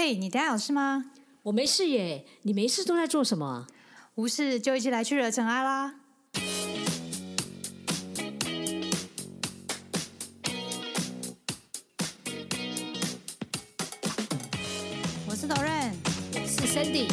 [0.00, 1.06] 嘿，你等下有事吗？
[1.42, 3.66] 我没事耶，你没事都在做什么？
[4.14, 5.96] 无事就一起来去惹尘埃啦！
[15.26, 15.92] 我是导任，
[16.32, 17.12] 我是 Sandy，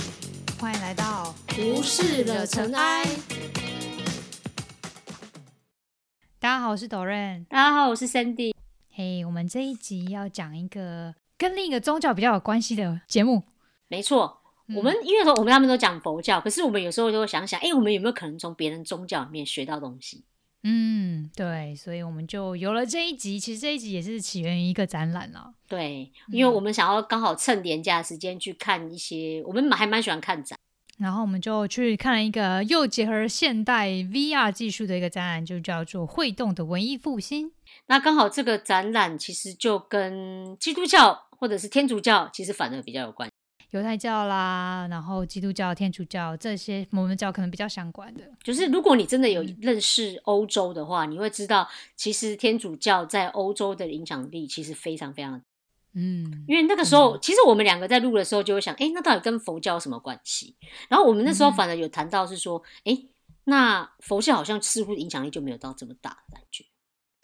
[0.59, 3.03] 欢迎来到无事惹尘埃。
[6.37, 7.43] 大家好，我是导任。
[7.45, 8.53] 大家好，我是 Sandy。
[8.91, 13.43] 嘿，我们这一集要讲一个跟另一个宗教比较有关系的节目。
[13.87, 14.41] 没错，
[14.75, 20.23] 我们因为说我们他们都讲佛教，可是我们有时候就会想想，哎，我们有没有可能从别人宗教里面学到东西？
[20.63, 23.39] 嗯，对，所以我们就有了这一集。
[23.39, 25.53] 其实这一集也是起源于一个展览了。
[25.67, 30.57] 对，因为我们想要刚好趁年假时间去看一些，我们还蛮喜欢看展。
[30.97, 37.51] 然后我们就去看了一个又结合现代 VR 技术的一个展览，就叫做“会动的文艺复兴”。
[37.87, 43.29] 那刚好这个展览其实就跟基督教或者是天主教其实反而比较有关。
[43.71, 48.23] 犹太教啦，然后基督教、天主教这些摩门教可能比较相关的。
[48.41, 55.41] 就是如果你真的有认识欧洲的话，你会知道，其实天主教在欧洲的影响力其实非常非常。
[55.93, 60.55] 嗯，因为那个时候，其实我们两个在录的时候就会想，哎，那到底跟佛教有什么关系？
[60.87, 62.97] 然后我们那时候反而有谈到是说，哎，
[63.45, 66.63] 那佛教好像似乎影响力就没有到这么大的感觉。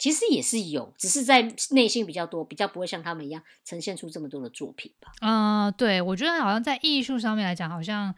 [0.02, 5.12] 其实也是有，只是在内心比较多，比较不会像他们一样呈现出这么多的作品吧。
[5.20, 8.12] 嗯，对，我觉得好像在艺术上面来讲，好像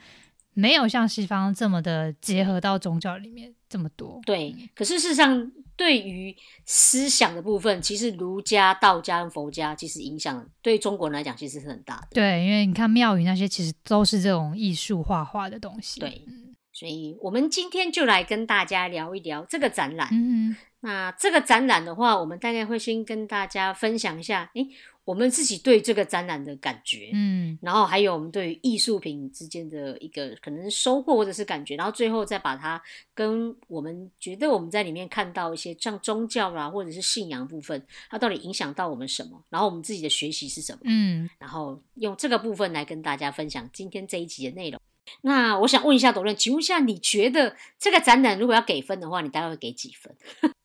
[0.54, 4.18] 没有像西方这么的结合到宗教里面这么多。
[4.24, 12.08] 对，可是事实上，对于思想的部分，其实儒家、道家跟佛家其实影响对中国人来讲其实是很大的。
[12.12, 16.00] 对，因为你看庙宇那些，其实都是这种艺术画画的东西。
[16.00, 16.24] 对，
[16.72, 20.08] 所以我们今天就来跟大家聊一聊这个展览。
[20.10, 20.56] 嗯。
[20.84, 24.68] 那这个展览的话，我们大概会先跟大家分享一下，诶，
[25.06, 32.82] 我们自己对这个展览的感觉，嗯，然后还有我们对于艺术品之间的一个可能收获或者是感觉，然后最后再把它
[33.14, 44.78] 跟我们觉得我们在里面看到一些像宗教啦或者是信仰部分，它到底影响到我们什么，然后我们自己的学习是什么，嗯，然后用这个部分来跟大家分享今天这一集的内容。
[45.22, 50.14] 那我想问一下董润，请问一下，你觉得这个展览如果要给分的话，你大概会给几分？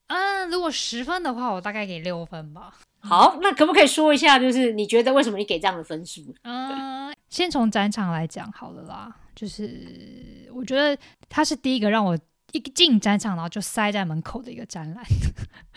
[0.10, 2.74] 嗯，如果十分的话，我大概给六分吧。
[3.02, 6.36] 好，那可不可以说一下，就是你觉得为什么你给这样的分数？
[6.44, 9.16] 嗯，先从展场来讲好了啦。
[9.36, 12.18] 就是我觉得它是第一个让我
[12.52, 15.06] 一进展场然后就塞在门口的一个展览。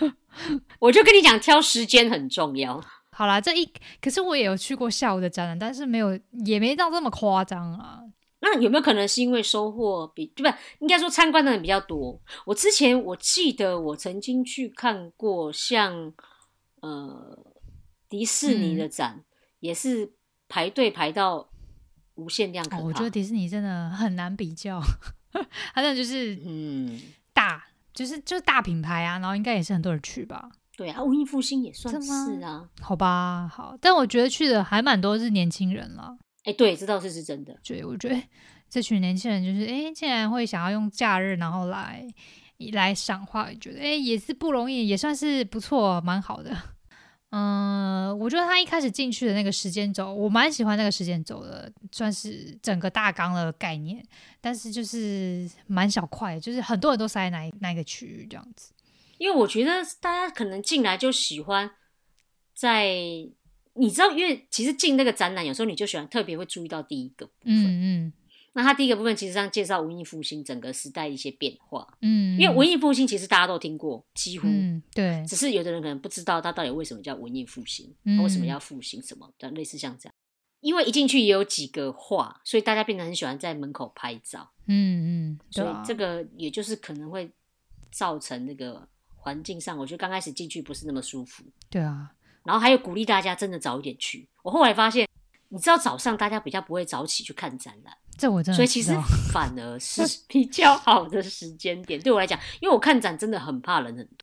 [0.81, 2.82] 我就跟你讲，挑时间很重要。
[3.12, 3.70] 好啦，这一
[4.00, 8.00] 可是我也有去过下午的展览，但是没有也没到这么夸张啊。
[8.45, 10.59] 那有没有可能是因为收获比对不？
[10.81, 12.21] 应该说参观的人比较多。
[12.45, 16.13] 我之前我记得我曾经去看过像
[16.81, 17.39] 呃
[18.09, 19.25] 迪士尼的展，
[19.61, 20.13] 也是
[20.49, 21.49] 排队排到
[22.17, 22.67] 无限量。
[22.83, 24.81] 我觉得迪士尼真的很难比较，
[25.73, 27.01] 它那就是嗯
[27.33, 27.65] 大，
[27.95, 30.51] 就是就是大品牌啊，然后应该也是很多人去吧。
[30.77, 32.69] 对啊，文艺复兴也算是啊。
[32.81, 36.19] 好吧，好，但我觉得去的还蛮多是年轻人了。
[36.45, 37.57] 哎，对，这倒是是真的。
[37.63, 38.21] 对，我觉得
[38.69, 42.05] 这群年轻人就是，哎，竟然会想要用假日，然后来
[42.73, 46.57] 来赏画，觉得哎也是不容易，也算是不错，蛮好的。
[47.31, 54.05] 嗯，我觉得他一开始进去的那个时间轴，我蛮喜欢那个时间轴的，算是整个大纲的概念，
[54.41, 58.73] 但是就是蛮小块，就是很多人都塞在那那个区域这样子。
[59.19, 61.71] 因为我觉得大家可能进来就喜欢
[62.53, 63.31] 在。
[63.75, 67.65] 你知道，因为其实进那个展览，有时候你就喜欢特别会注意到第一个部分。
[67.65, 68.12] 嗯嗯。
[68.55, 71.97] 那它第一个部分其实上介绍文艺复兴整个时代一些变化。
[72.03, 72.38] 嗯。
[72.38, 74.47] 因为文艺复兴其实大家都听过，几乎。
[74.47, 74.82] 嗯。
[74.94, 75.25] 对。
[75.27, 80.15] 只是有的人可能不知道它到底为什么叫文艺复兴，为什么要复兴什么的，类似像这样。
[80.61, 84.53] 因为一进去也有几个画，所以大家变得很喜欢在门口拍照。
[84.66, 85.38] 嗯嗯。
[85.50, 87.32] 所以这个也就是可能会
[87.91, 91.43] 造成那个环境上，我觉得刚开始进去不是那么舒服。
[91.71, 92.12] 对啊。
[92.45, 94.29] 然后还有鼓励大家真的早一点去。
[94.43, 95.09] 我后来发现，
[95.49, 98.56] 你知道早上大家比较不会早起去看展览，这我真的。
[98.56, 98.93] 所以其实
[99.33, 104.17] 反而是比较好的时间点，对我来讲，因为我看展真的很怕人很多，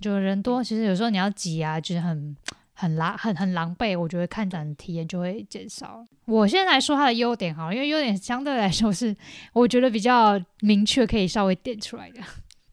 [0.00, 2.36] 就人多，其实有时候你要挤啊，就是很
[2.72, 6.04] 很狼很很狼狈，我觉得看展体验就会减少。
[6.24, 9.14] 我现在来说它的优点好，因为优点相对来说是
[9.52, 12.20] 我觉得比较明确，可以稍微点出来的。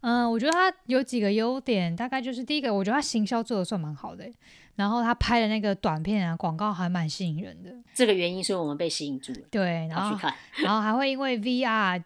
[0.02, 4.24] 嗯，我觉得它有几个优点，大概就是第一个，我觉得它行销做的算蛮好的。
[4.78, 7.76] 然后他拍的那个短片啊，广告还蛮吸引人的。
[7.94, 9.40] 这个原因，所以我们被吸引住了。
[9.52, 10.34] 对，然后去看，
[10.64, 12.02] 然后还会因为 VR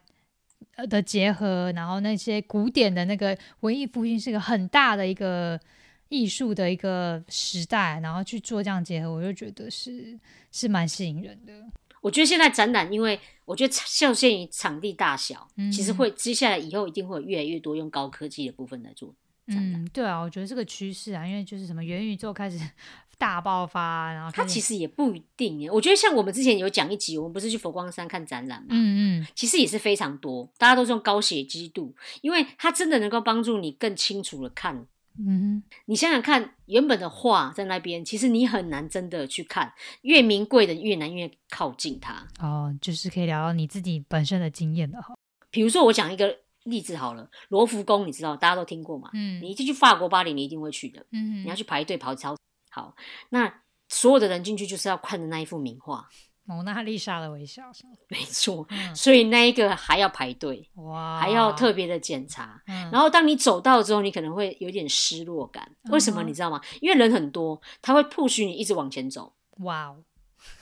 [0.89, 5.59] 的结合，然后那些古典的那个文艺复兴是个很大的一个
[6.07, 10.17] 艺术的一个时代，然后去做这样结合，我就觉得是
[10.49, 11.53] 是蛮吸引人的。
[11.99, 19.13] 我觉得现在展览，因为我觉得受限于场地大小，嗯其实会接下来以后一定会有越来越多用高科技的部分来做。
[19.47, 22.57] 嗯，对啊，我觉得这个趋势啊，因为就是什么元宇宙开始
[23.17, 34.85] 大爆发，然后它其实也不一定耶，我觉得像我们之前有讲一集，我们不是去佛光山看展览嘛，嗯嗯其实也是非常多，大家都是用高血肌度，因为它真的能够帮助你更清楚的看。
[35.19, 39.73] 嗯你想想看，原本的画在那边，其实你很难真的去看，
[40.03, 42.25] 越名贵的越难越靠近它。
[42.39, 45.13] 哦，就是可以聊到你自己本身的经验的哈。
[45.51, 46.33] 比如说，我讲一个
[46.63, 49.09] 例子好了，罗浮宫，你知道大家都听过嘛？
[49.13, 52.35] 嗯你一进去法国巴黎，你一定会去的，嗯你要去排队跑超
[52.69, 52.95] 好。
[53.29, 56.07] 那所有的人进去就是要看的那一幅名画，
[56.45, 57.63] 蒙娜丽莎的微笑？
[58.07, 58.65] 没错。
[58.69, 62.61] 嗯，所以那一个还要排队，哇，还要特别的检查。
[62.67, 65.69] 嗯，然后当你走到之后，你可能会有点失落感。
[65.89, 66.61] 为什么你知道吗？
[66.79, 70.03] 因为人很多，他会 push 你一直往前走，哇哦，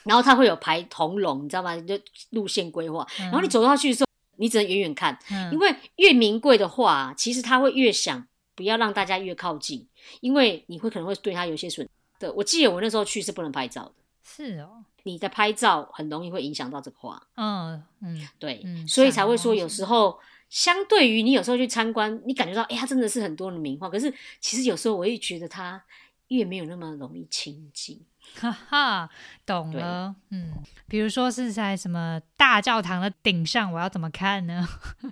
[0.04, 1.76] 然后他会有排红龙，你知道吗？
[1.80, 2.00] 就
[2.32, 3.08] 路线规划。
[3.18, 4.09] 然后你走到去的时候，
[4.40, 8.26] 你只能远远看，嗯，因为越名贵的话，其实他会越想
[8.56, 9.88] 不要让大家越靠近，
[10.22, 11.88] 因为你会可能会对他有一些损。
[12.18, 13.94] 对，我记得我那时候去是不能拍照的，
[14.24, 17.22] 是哦，你的拍照很容易会影响到这个画。
[17.36, 20.20] 嗯嗯对，嗯所以才会说有时候
[20.50, 25.82] 相对于你有时候去参观，你感觉到哎，它真的是很多的名画，可是其实有时候我也觉得它
[26.28, 28.02] 越没有那么容易亲近。
[28.36, 29.10] 哈哈，
[29.46, 30.16] 懂了。
[30.30, 30.54] 嗯，
[30.88, 34.68] 比如说是在什么大教堂的顶上，我要怎么看呢？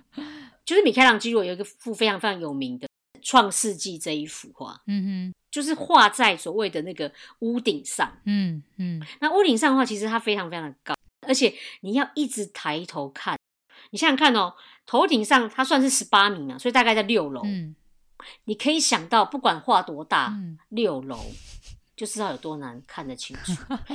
[0.64, 2.86] 就是米开朗基罗有一个幅非常非常有名的
[3.22, 7.10] 《创世纪》这一幅画，嗯哼就是画在所谓的那个
[7.40, 8.18] 屋顶上。
[8.24, 10.94] 嗯嗯那屋顶上的话，其实它非常非常的高，
[11.26, 13.38] 而且你要一直抬头看。
[13.90, 14.54] 你想想看哦，
[14.84, 17.42] 头顶上它算是十八米嘛，所以大概在六楼。
[17.44, 17.74] 嗯
[18.46, 21.24] 你可以想到，不管画多大，嗯，六楼
[21.98, 23.52] 就知道有多难看得清楚。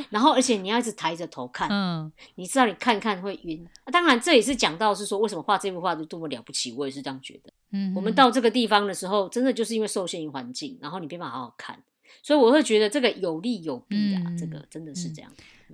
[0.09, 3.65] 然后，而且你要一直抬着头看，嗯你知道你看看会晕。
[3.85, 7.53] 啊当然，这也是讲到是说为什么画这幅画就多么了不起，我也是这样觉得。
[7.71, 11.81] 嗯，我们到这个地方的时候，真的就是因为受限于环境，然后你没办法好好看，
[12.21, 15.31] 所以我会觉得这个有利有弊啊，嗯这个真的是这样。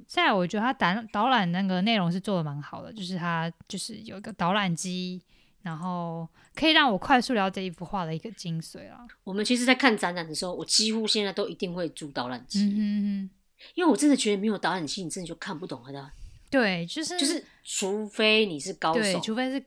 [0.07, 5.21] 再来，我觉得他导导览那个内容是做的蛮好的，就是他就是有一个导览机，
[5.61, 9.05] 然后可以让我快速了解一幅画的一个精髓啦。
[9.23, 13.29] 我们其实，在看展览的时候，我几乎现在都一定会租导览机，嗯哼哼，
[13.75, 16.11] 因为我真的觉得没有导览机，你真的就看不懂它的。
[16.49, 19.63] 对，就是就是除非你是高对，手，除非是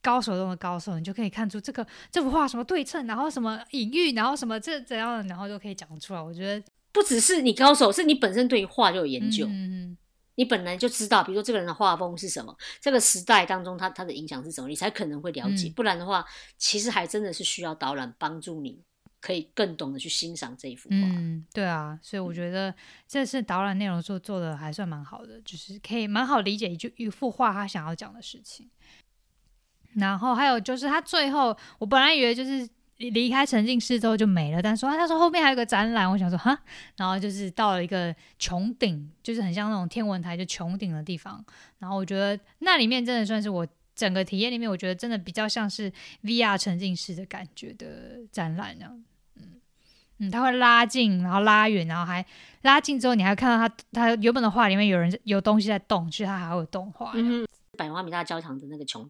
[0.00, 6.20] 高手中的高手，你就可以看出这个这幅画什么对称，然后什么隐喻，然后什么这怎样，然后就可以讲出来。
[6.20, 9.98] 我觉得不只是你高手，是你本身对于画就有研究，嗯嗯
[10.42, 15.68] 你本来就知道，比如说这个人的画风是什么，这个时代当中他他的影响是什么，你才可能会了解。
[15.68, 16.24] 嗯不然的话，
[16.58, 18.82] 其实还真的是需要导览帮助你，
[19.20, 20.96] 可以更懂得去欣赏这一幅画。
[20.96, 22.74] 嗯，对啊，所以我觉得
[23.06, 28.68] 这次导览内容做做的还算蛮好的，就是可以蛮好理解一句一幅画他想要讲的事情。
[29.94, 32.68] 然后还有就是他最后，我本来以为就是
[32.98, 36.56] 离开沉浸式之后就没了，但说啊他说后面还有个展览，我想说哈，
[36.96, 41.44] 然后就是到了一个穹顶，就是很像那种天文台就穹顶的地方，
[41.78, 45.92] 然后我觉得那里面真的算是我整个体验里面，我觉得真的比较像是
[46.22, 49.04] VR 沉浸式的感觉的展览这样。
[50.18, 52.24] 嗯，它会拉近，然后拉远，然后还
[52.62, 57.10] 拉近之后，你还看到他他原本的画里面有人有东西在动，其实它还会有动画。
[57.14, 57.44] 嗯，
[57.76, 59.08] 百花米大教堂的那个穹，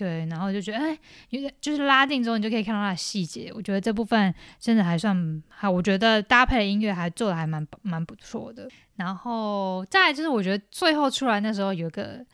[0.00, 3.52] 对，然后就觉得哎，有点就是拉近之后，你就可以看到它的细节。
[3.54, 8.66] 我觉得这部分真的还算好，我觉得搭配的音乐还做的还蛮蛮不错的。
[8.96, 12.24] 然后再就是，我觉得最后出来那时候有一个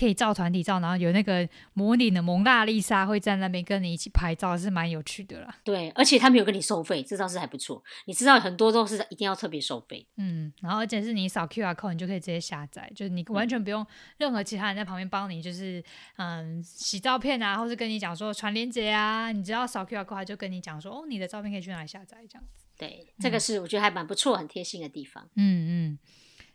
[0.00, 5.54] 可以照团体照，然后有那个模拟的蒙娜丽莎会在那边跟你一起拍照，是蛮有趣的啦。
[5.62, 7.84] 对，而且他没有跟你收费，这倒是还不错。
[8.06, 15.84] 你知道很多都是一定要特别收费，嗯，然后而且是你扫 QR code，你就可以直接下载，就是你完全不用任何其他人在旁边帮你，就是
[16.16, 22.64] 嗯洗照片啊，或是跟你讲说传链接啊，你只要扫 QR code，他就跟你讲说哦，你的照片可以去哪里下载这样子。
[22.78, 25.98] 对，这个是我觉得还蛮不错、很贴心的地方，嗯嗯，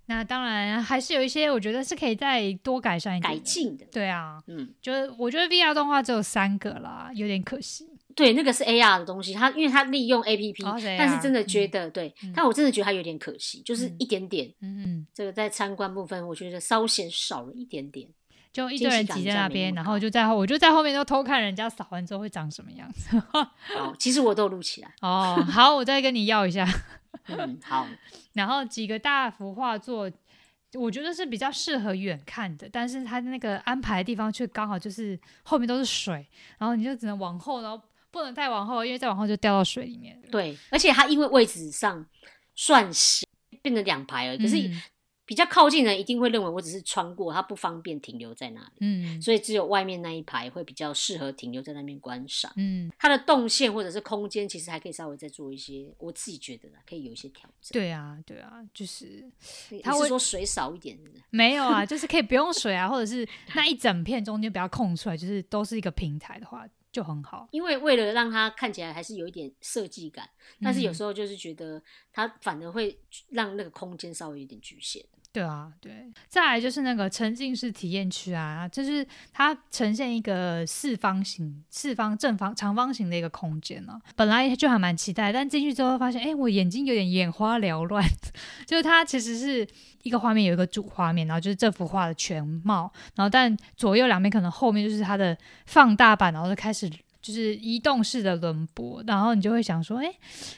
[0.07, 3.33] 那当然还是有一些我觉得是可以再多改善一点。
[3.33, 3.85] 改进的。
[3.91, 7.87] 对啊，嗯，就是我觉得 VR 动画只有三个啦，有点可惜。
[8.15, 14.47] 对，那个是 AR 的东西，它因为它利用 APP，、哦但是真的觉得、对嗯，但我真的觉得它有点可惜，就是嗯一点点。
[14.61, 18.07] 嗯嗯，这个在参观部分，我觉得稍显少了一点点。
[18.55, 23.21] 就一堆人挤在那边，然后就在后，我就在后面都偷看人家扫完之后会长什么样子。
[23.75, 24.89] 哦，其实我都有录起来。
[25.01, 26.65] 哦，好，我再跟你要一下。
[27.27, 27.85] 嗯，好，
[28.31, 30.09] 然后几个大幅画作，
[30.75, 36.25] 我觉得是比较适合远看的，但是它那个安排的地方却刚好就是后面都是水，
[36.57, 40.17] 然后你就只能往后，然后不能再往后，因为再往后就掉到水里面。
[40.31, 42.05] 对，而且它因为位置上
[42.55, 43.27] 算小，
[43.61, 44.81] 变成两排了，可是嗯
[45.25, 52.51] 比较靠近的人一定会认为我只是穿过，它不方便停留在那里，嗯所以只有外面那一排会比较适合停留在那边观赏。
[52.57, 57.73] 嗯，它的动线或者是空间，其实还可以稍微再做一些，我自己觉得啦，可以有一些调整。
[57.73, 59.25] 对啊对啊，就是
[59.69, 67.49] 你，它会说水少一点是是没有啊， 就是可以不用水啊，或者是那一整片中间不要空出来，就是都是一个平台的话就很好。
[67.51, 70.29] 因为为了让它看起来还是有一点设计感，
[70.61, 71.83] 但是有嗯时候就是觉得
[72.13, 72.97] 它反而会
[73.31, 75.05] 让那个空间稍微有点局限。
[75.35, 75.91] 对啊，对。
[76.29, 88.01] 再来就是那个沉浸式体验区啊，就是它呈现一个四方形、四方、正方、长方形的一个空间呢、本来就还蛮期待，但进去之后发现，哎，我眼睛有点眼花缭乱。
[88.65, 89.67] 就是它其实是
[90.03, 96.89] 一个画面有一个主画面，然后就是这幅画的全貌，然后但左右两边可能后面就是它的放大版，然后就开始。
[97.25, 100.13] 就是移动式的轮播，然后你就会想说，哎，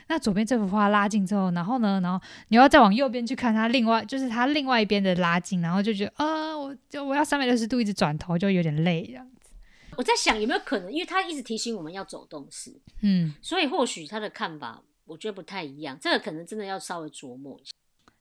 [0.10, 9.50] 那左边这幅画拉近之后，然后呢，然后你要再往右边去看它另外，就是它另外一边的拉近，然后就觉得，呃，我就我要三百六十度一直转头，就有点累这样子。
[9.96, 15.98] 我在想有没有可能，因为他一直提醒我们要走动式，嗯，所以或许他的看法我觉得不太一样。
[16.02, 17.72] 这个可能真的要稍微琢磨一下。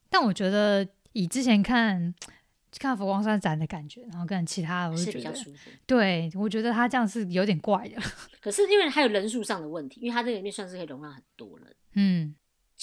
[0.09, 2.15] 但我觉得以之前看
[2.79, 7.97] 看佛光山展的感觉，然后跟其他的，我是就觉得，比较舒服，对我觉得他这样是有点怪的。
[8.41, 12.35] 可是因为还有人数上的问题，因为他这个里面算是可以容纳很多人，嗯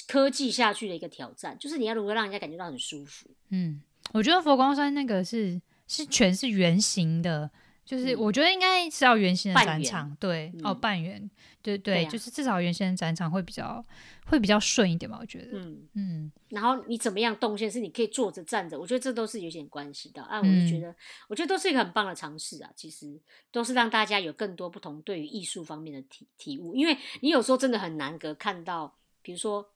[0.08, 3.30] 科技下去的一个挑战，就是你要如何让人家感觉到很舒服。
[3.50, 3.82] 嗯，
[4.12, 7.50] 我觉得佛光山那个是是全是圆形的。
[7.86, 8.20] 就是嗯。
[8.20, 10.80] 我觉得应该是要原先的展场，对，哦，嗯。
[10.80, 11.30] 半圆，
[11.62, 13.84] 对对，就是至少原先的展场会比较
[14.26, 16.32] 会比较顺一点吧，我觉得，嗯，嗯。
[16.50, 20.38] 然后你怎么样动线是你可以坐着站着，我觉得这都是有点关系的啊。
[20.40, 20.96] 我嗯就觉得，
[21.28, 22.70] 我觉得都是一个很棒的尝试啊。
[22.76, 23.20] 其实
[23.52, 29.74] 都是让大家有更多不同对于艺术方面的体体悟，因为你有时候真的很难得看到，比如说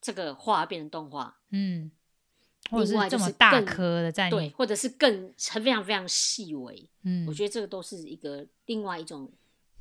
[0.00, 1.90] 这个画变成动画，嗯，
[2.70, 9.30] 或者是这么大颗的在对，，或者是更很非常非常细微，嗯，我觉得这个都是一个另外一种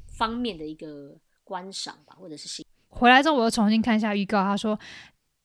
[0.07, 4.79] 方面的一个观赏吧，或者是欣回来之后，我又重新看一下预告，他说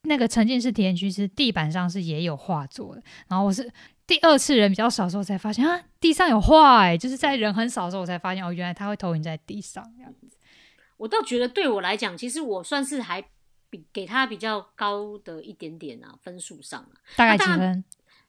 [0.03, 3.71] 那个沉浸式体验区是地板上是也有画作的，然后我是
[4.07, 10.29] 第二次人比较少的时候才发现啊，地上有画哎、就是在人很少的时候我才发现哦，原来它会投影在地上这样子。
[10.97, 13.25] 我倒觉得对我来讲，其实我算是还
[13.71, 17.85] 比给他比较高的一点点啊，分数上啊，大概几分？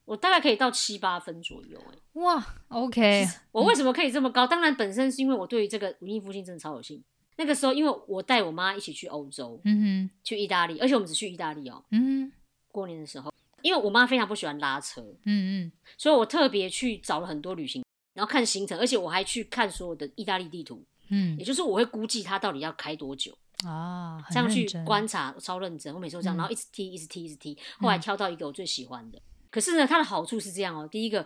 [0.05, 2.19] 我大概可以到七八分左右、欸。
[2.19, 4.45] 哇，OK，我为什么可以这么高？
[4.45, 7.03] 当然，本身是因为我对于这个文艺复兴真的超有兴趣。
[7.38, 12.31] 那个时候，因为我带我妈一起去欧洲，嗯哼，去意大利，而且我们只去意大利哦、嗯哼，
[12.67, 13.31] 过年的时候，
[13.62, 17.83] 因为我妈非常不喜欢拉车，嗯嗯，所以我特别去找了很多旅行，
[18.13, 23.36] 然后看行程，而且我还去看所有的意大利地图，嗯也就是我会估计它到底要开多久。
[23.65, 25.93] 啊，很这样去观察，超认真。
[25.93, 29.21] 我每次都这样，嗯然后一直踢，一直踢，一直踢，后来挑到一个我最喜欢的。
[29.49, 31.25] 可是呢，它的好处是这样哦、第一个，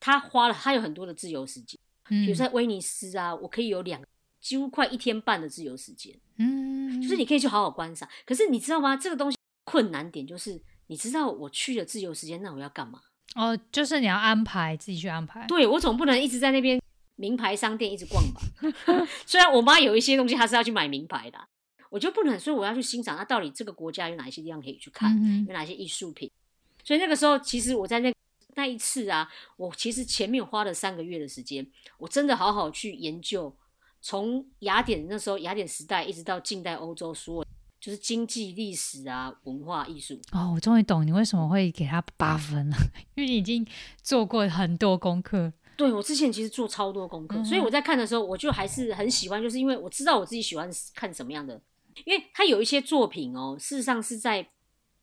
[0.00, 1.78] 它花了它有很多的自由时间，
[2.08, 4.02] 嗯，比如说在威尼斯啊，我可以有两
[4.40, 8.08] 几乎快一天半的自由时间，嗯，就是你可以去好好观赏。
[8.24, 8.96] 可是你知道吗？
[8.96, 13.00] 这个东西困难点就是，你知道我去了自由时间，那我要干嘛？
[13.34, 16.80] 哦，就是你要安排自己去安排，对我总不能一直在那边
[17.16, 18.40] 名牌商店一直逛吧？
[19.26, 21.46] 虽然我妈有一些东西她是要去买名牌的啊，
[21.90, 26.30] 我就不能，所以我要去欣赏它到底这个国家有哪一些地方可以去看，嗯有哪些艺术品。
[26.84, 28.12] 所以那个时候，其实我在那
[28.54, 31.66] 那一次啊，我其实前面花了三个月的时间，
[31.98, 33.54] 我真的好好去研究，
[34.00, 37.46] 从雅典那时候雅典时代一直到近代欧洲所有
[37.80, 40.18] 就是经济、历史啊、文化艺术。
[40.32, 42.76] 哦，我终于懂你为什么会给他八分了，
[43.14, 43.66] 因为你已经
[44.02, 45.52] 做过很多功课。
[45.76, 51.60] 对我之前其实做超多功课，嗯所以我在看的时候，我就还是很喜欢，就是因为我知道我自己喜欢看什么样的，
[52.04, 54.48] 因为他有一些作品哦，事实上是在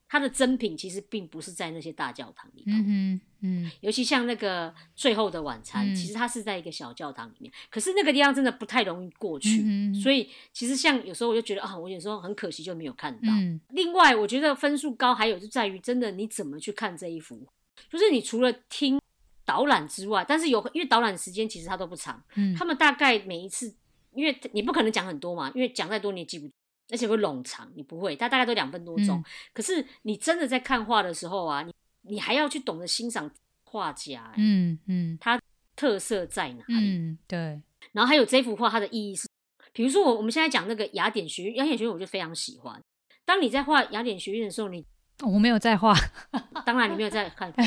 [0.08, 13.34] 他的真品，其实并不是在那些大教堂里头，嗯，嗯尤其像那个《最后的晚餐》嗯其实它是在一个小教堂里面，可是那个地方真的不太容易过去，嗯所以其实像有时候我就觉得啊，我有时候很可惜就没有看到。
[13.34, 17.48] 嗯另外，我觉得分数高还有就在于真的你怎么去看这一幅，
[17.90, 19.00] 就是你除了听
[19.44, 23.76] 导览之外，但是有因为导览时间其实它都不长，嗯，他们大概每一次，
[24.14, 26.53] 因为你不可能讲很多嘛，因为讲再多你也记不住，
[26.90, 29.18] 而且会冗长，你不会，它大概都两分多钟。
[29.18, 29.24] 嗯
[29.54, 33.30] 可是你真的在看画的时候啊，你你还要去懂得欣赏
[33.64, 35.18] 画家、欸嗯嗯
[35.76, 37.60] 特色在哪里，嗯，对，
[37.94, 39.28] 然后还有这幅画它的意义是，
[39.72, 42.80] 比如说我我们现在讲那个雅典学院，雅典学院我就非常喜欢。
[43.26, 44.86] 当你在画雅典学院的时候，你
[45.24, 45.92] 我没有在画，
[46.64, 47.64] 当然你没有在看画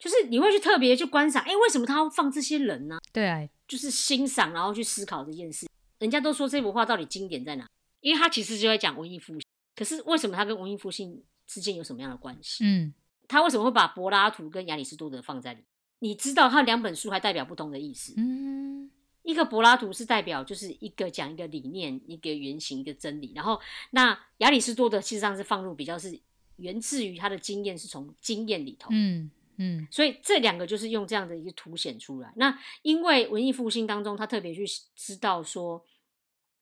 [0.00, 5.68] 就是你会去特别去观赏，哎、为什么他要放这些人呢、对啊，就是欣赏，然后去思考这件事。
[6.00, 7.64] 人家都说这幅画到底经典在哪？
[8.04, 9.42] 因为他其实就在讲文艺复兴。
[9.74, 12.62] 可是为什么他跟文艺复兴之间有什么样的关系？
[12.64, 12.92] 嗯
[13.26, 15.66] 他为什么会把柏拉图跟亚里士多德放在里面？
[16.00, 18.12] 你知道，他两本书还代表不同的意思。
[18.18, 18.90] 嗯
[19.22, 23.58] 一个柏拉图是代表就是一个讲一个理念、一个原型、一个真理，然后
[23.92, 26.20] 那亚里士多德其实上是放入比较是
[26.56, 28.90] 源自于他的经验，是从经验里头。
[28.92, 32.30] 嗯嗯所以这两个就是用这样的一个凸显出来。
[32.36, 35.82] 那因为文艺复兴当中，他特别去知道说，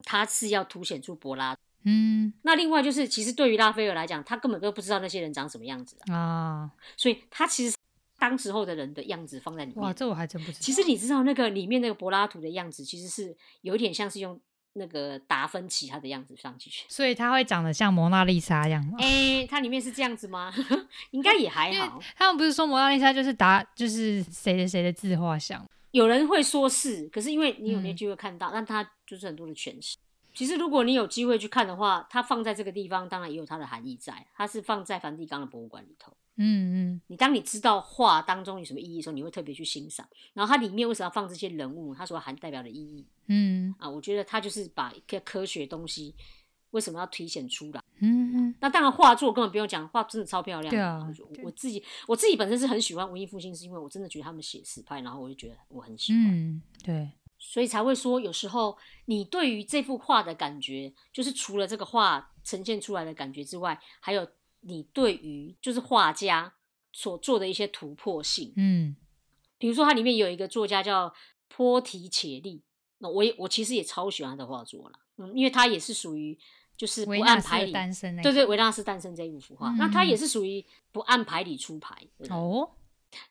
[0.04, 1.60] 他是要凸显出柏拉图。
[1.84, 7.76] 嗯那另外就是，其实对于拉斐尔来讲，他根本都不知道那些人长什么样子啊，啊，所以他其实
[8.18, 10.58] 当时候的人的样子放在里面哇，这我还真不知道。
[10.60, 14.40] 其实你知道那个里面那个柏拉图的样子，其实是有一点像是用
[14.74, 16.70] 那个达芬奇他的样子上去。
[16.88, 18.98] 所以他会长得像蒙娜丽莎一样吗？
[19.00, 20.54] 哎、它里面是这样子吗？
[21.10, 22.00] 应该也还好。
[22.16, 25.66] 他们不是说蒙娜丽莎就是达就是谁的谁的自画像？
[25.90, 29.98] 有人会说是，可是因为你有没有嗯机会看到，但它就是很多的诠释。
[30.32, 34.26] 其实如果你有机会去看的话，它放在这个地方，当然也有它的含义在。
[34.34, 36.10] 它是放在梵蒂冈的博物馆里头。
[36.36, 40.08] 嗯嗯你当你知道画当中有什么意义的时候，你会特别去欣赏。
[40.32, 43.86] 然后它里面为什么要放这些人物，它所含代表的意义嗯啊？
[43.86, 46.14] 我觉得它就是把一个科学东西
[46.70, 47.82] 为什么要体现出来。
[48.00, 50.70] 嗯嗯那当然，画作根本不用讲，画真的超漂亮。
[50.70, 56.22] 对啊我我自己我自己本身是很喜欢文艺复兴，是因为我真的觉得他们写实派，然后我就觉得我很喜欢。
[56.24, 57.10] 嗯，对，
[57.44, 64.26] 所以才会说，有时候你对于这幅画的感觉，就是除了这个画呈现出来的感觉之外，还有
[64.60, 66.54] 你对于就是画家
[66.92, 68.52] 所做的一些突破性。
[68.56, 68.94] 嗯
[69.58, 71.12] 比如说，它里面有一个作家叫
[71.48, 72.62] 波提切利，
[72.98, 76.38] 那我也我其实也超喜欢他的画作了，嗯，因为他也是属于
[76.76, 81.96] 就是不维纳斯的按牌理，单身那个对对，维纳斯诞生这一幅画，嗯那他也是属于不按牌理出牌。
[82.30, 82.70] 哦，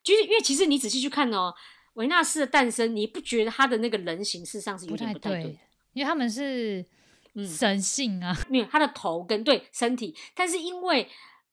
[0.04, 1.54] 就是因为其实你仔细去看哦，
[1.94, 5.60] 维纳斯的诞生，你不觉得他的那个人形事实上是有点不太对对，
[5.94, 6.86] 因为他们是
[7.34, 11.08] 嗯神性啊，没有他的头跟对身体，但是因为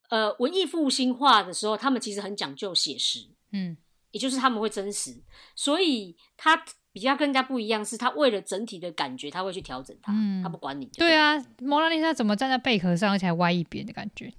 [0.09, 3.77] 呃文艺复兴化的时候，他们其实很讲究写实，嗯
[4.11, 5.21] 也就是他们会真实，
[5.55, 10.85] 所以他比较跟人家不一样，是他为了整体的感觉，他会去调整它，嗯他不管你。
[10.97, 14.33] 对，啊，蒙娜丽莎怎么站在贝壳上，而且还歪一边的感觉？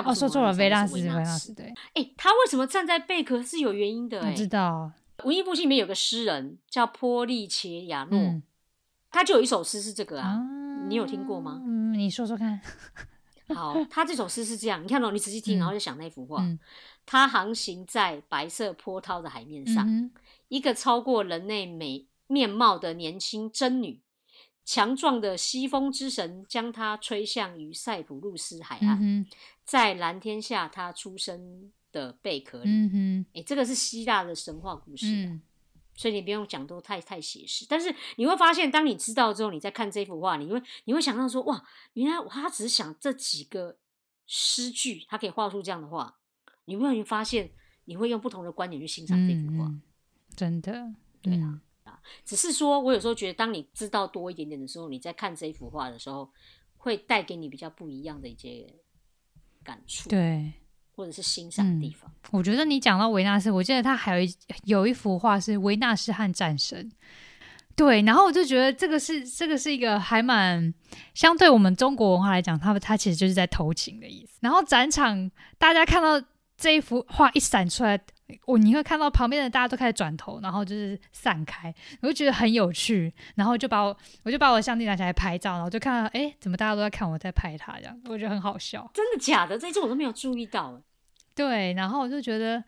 [0.00, 1.52] 哦，说错了，维纳斯，纳维维纳斯。
[1.54, 4.90] 对，哎、他为什么站在贝壳是有原因的、我哎，知道，
[5.24, 8.42] 文艺复兴里面有个诗人叫波利切亚诺，嗯
[9.10, 10.28] 他就有一首诗是这个啊。
[10.28, 10.40] 啊，
[10.88, 12.58] 你有听过吗嗯，你说说看，
[13.54, 16.42] 好，他这首诗是这样，你看哦，你仔细听，嗯然后就想那幅画。
[16.42, 16.58] 嗯
[17.04, 20.12] 他航行在白色波涛的海面上，嗯
[20.46, 24.00] 一个超过人类美面貌的年轻真女，
[24.64, 29.26] 强壮的西风之神将她吹向于塞浦路斯海岸，
[29.64, 32.70] 在蓝天下他出生的贝壳里。
[32.70, 35.42] 嗯哼诶，这个是希腊的神话故事、啊，嗯
[35.94, 37.66] 所以你不用讲都太太写实。
[37.68, 43.76] 但是你会发现，当你知道之后，你再看这幅画，你会你会想到说，哇，原来他只是想这几个
[44.26, 46.18] 诗句，他可以画出这样的画。
[46.64, 47.50] 你会会发现，
[47.84, 49.70] 你会用不同的观点去欣赏这幅画。
[50.34, 51.60] 真的，对嗯
[52.24, 56.30] 只是说，我有时候觉得，当你知道多一点点的时候，你在看这一幅画的时候，
[56.78, 58.74] 会带给你比较不一样的一些
[59.64, 60.52] 感触，，对。
[60.94, 62.12] 或者是欣赏的地方。
[62.32, 66.92] 我觉得你讲到维纳斯，我记得他还有一有一幅画是维纳斯和战神。
[67.74, 70.72] 对，然后我就觉得这个是这个是一个还蛮
[71.14, 74.36] 相对我们中国文化来讲，他他其实就是在偷情的意思。
[74.40, 76.22] 然后展场大家看到
[76.58, 77.98] 这一幅画一闪出来，
[78.46, 83.12] 我你会看到旁边的大家都开始转头，然后就是散开，我就觉得很有趣。
[83.34, 88.90] 然后就把我我就把我的相机拿起来拍照，然后就看到哎，怎么大家都在看我在拍他这样，我觉得很好笑。
[88.94, 89.58] 真的假的？
[89.58, 90.74] 这次我都没有注意到。
[90.76, 90.82] 哎
[91.34, 92.62] 对，然后我就觉得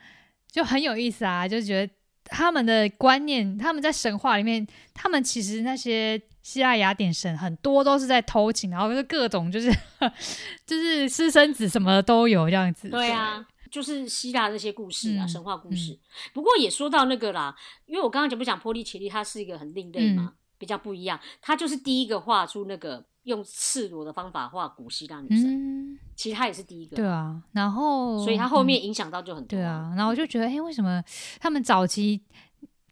[0.51, 1.93] 就很有意思啊，就觉得
[2.25, 9.71] 他们的观念，他们在神话里面，他们其实那些希腊雅典神很多都是在偷情，然后就是各种就是
[10.65, 12.89] 就是私生子什么的都有这样子。
[12.89, 15.99] 对啊，就是希腊那些故事啊，嗯神话故事。
[16.33, 17.53] 不过也说到那个啦，
[17.87, 21.19] 因为我刚刚讲不讲波利切利，他是一个很另类嘛，嗯比较不一样。
[21.41, 26.95] 他就是第一个画出那个用赤裸的方法画古希腊女神，嗯，其实他也是第一个。
[26.95, 31.03] 对啊，然后所以他后嗯面影响到就很多、对啊，然后我就觉得，哎、为什么
[31.41, 32.23] 他们早期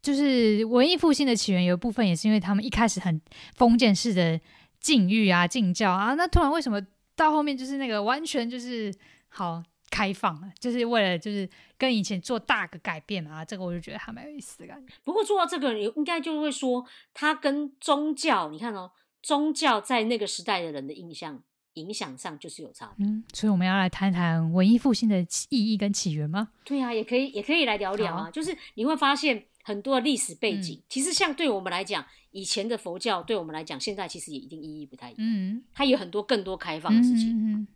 [0.03, 3.21] 就是文艺复兴的起源，有一部分也是因为他们一开始很
[3.55, 4.41] 封建式的
[4.81, 8.93] 禁欲啊、禁教啊，那突然为什么到后面就是那个完全就是
[9.29, 9.63] 好
[9.93, 13.45] 开放了，就是为了就是跟以前做大个改变嘛？
[13.45, 14.95] 这个我就觉得还蛮有意思的感觉。
[15.05, 21.43] 不过做到这个，你应该就会说，它跟宗教，你看哦，宗教在那个时代的人的印象
[21.75, 23.07] 影响上就是有差别。
[23.07, 26.49] 嗯，所以我们要来谈谈文艺复兴的意义跟起源吗？
[26.65, 28.31] 对啊，也可以，也可以来聊聊啊。
[28.31, 30.77] 就是你会发现，很多的历史背景。
[30.79, 35.19] 嗯其实像对我们来讲，以前的佛教对我们来讲，现在其实也一定意义不太一样。
[35.21, 37.31] 嗯，它有很多更多开放的事情。
[37.31, 37.69] 嗯嗯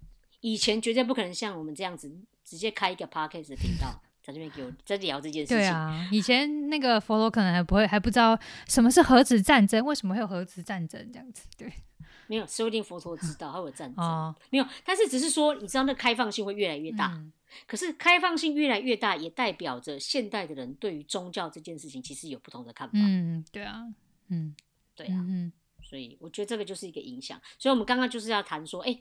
[0.46, 2.08] 以前绝对不可能像我们这样子
[2.44, 5.56] 直接开一个 podcast 的频道，在这边给我在聊这件事情。
[5.56, 11.48] 对啊，以前那个佛罗可能还不会还不知道什么是核子战争，为什么会有核子战争这样子？
[11.56, 11.72] 对，
[12.28, 14.04] 没有，说不定佛陀知道，他会有战争。
[14.04, 17.12] 哦，没有，但是只是说，你知道那开放性会越来越大。
[17.14, 17.32] 嗯
[17.66, 22.98] 可是开放性越来越大，也代表着现代的人对于宗教这件事情其实有不同的看法。
[22.98, 23.82] 嗯，对啊，
[24.28, 24.54] 嗯，
[24.94, 25.50] 对啊，嗯
[25.82, 27.40] 所以我觉得这个就是一个影响。
[27.56, 29.00] 所以我们刚刚就是要谈说，哎，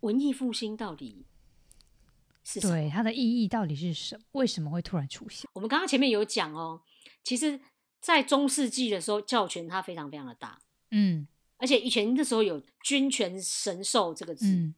[0.00, 1.24] 文艺复兴到底
[2.42, 2.74] 是什么？
[2.74, 4.22] 对，它的意义到底是什么？
[4.32, 5.48] 为什么会突然出现？
[5.54, 6.80] 我们刚刚前面有讲哦，
[7.22, 7.60] 其实，
[8.00, 10.58] 在中世纪的时候，教权它非常非常的大，
[10.90, 11.26] 嗯
[11.58, 14.74] 而且以前那时候有君权神授这个字，嗯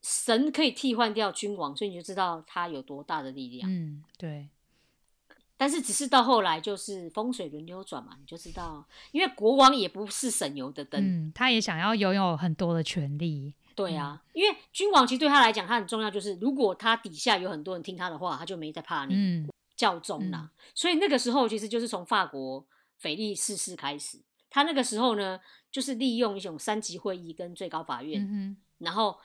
[0.00, 3.68] 神可以替换掉君王，所以你就知道它有多大的力量。
[3.68, 4.48] 嗯，对，
[5.56, 13.54] 但是只是到后来就是风水轮流转嘛，你就知道，因为国王也不是省油的灯，嗯，他也想要拥有很多的权利。
[13.74, 19.14] 对啊，因为君王其实对他来讲，他很重要，就是如果他底下有很多人听他的话，他就没在怕你。
[19.14, 20.52] 嗯教宗啦。
[20.72, 22.64] 所以那个时候其实就是从法国
[22.96, 29.18] 腓力四世开始，他那个时候呢，就是利用一种三级会议跟最高法院，嗯然后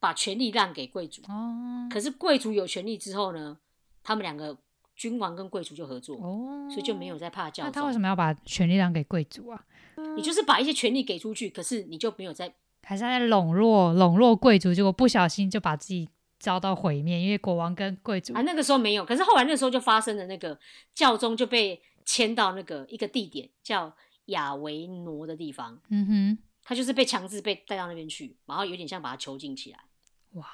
[0.00, 1.20] 把权力让给贵族。
[1.30, 3.58] 哦，可是贵族有权力之后呢，
[4.02, 4.56] 他们两个
[4.96, 7.66] 君王跟贵族就合作，哦，所以就没有再怕教宗。
[7.66, 9.66] 那他为什么要把权力让给贵族啊？
[10.16, 12.54] 你就是把一些权力给出去，可是你就没有在
[12.88, 20.58] 还是在笼络笼络贵族，结果不小心就把自己遭到毁灭，因为国王跟贵族啊，那个时候没有，可是后来那个时候就发生了那个
[20.94, 23.94] 教宗就被迁到那个一个地点叫
[24.28, 29.78] 亚维诺的地方，嗯哼，他就是被强制被带到那边去，然后有点像把他囚禁起来。
[30.30, 30.46] 哇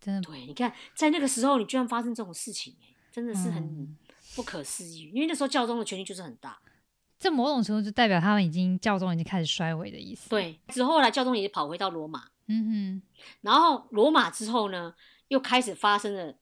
[0.00, 3.98] 真的对，你看在那个时候你居然发生这种事情、欸，真的是很嗯
[4.34, 6.58] 不可思议，因为那时候教宗的权力就是很大。
[7.18, 13.02] 这某种程度就代表他们已经教宗已经开始衰微的意思。，对，之后后来教宗也跑回到罗马，嗯哼
[13.40, 14.94] 然后罗马之后呢，
[15.28, 16.34] 又开始发生了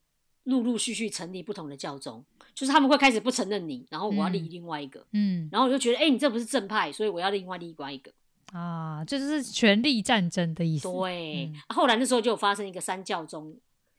[0.45, 8.13] 陆陆续续成立不同的教宗，就是他们会开始不承认你，然后我要立嗯另外一个，哼，嗯然后我就觉得，哎、你这不是正派，所以我要另外另外一个。
[8.53, 10.87] 啊，这就是权力战争的意思。
[10.89, 13.57] 对，后来那时候就有发生一个三教宗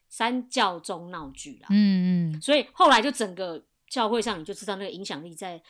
[0.08, 5.62] 三教宗闹剧啦，嗯嗯，所以后来就整个教会上你就知道那个影响力在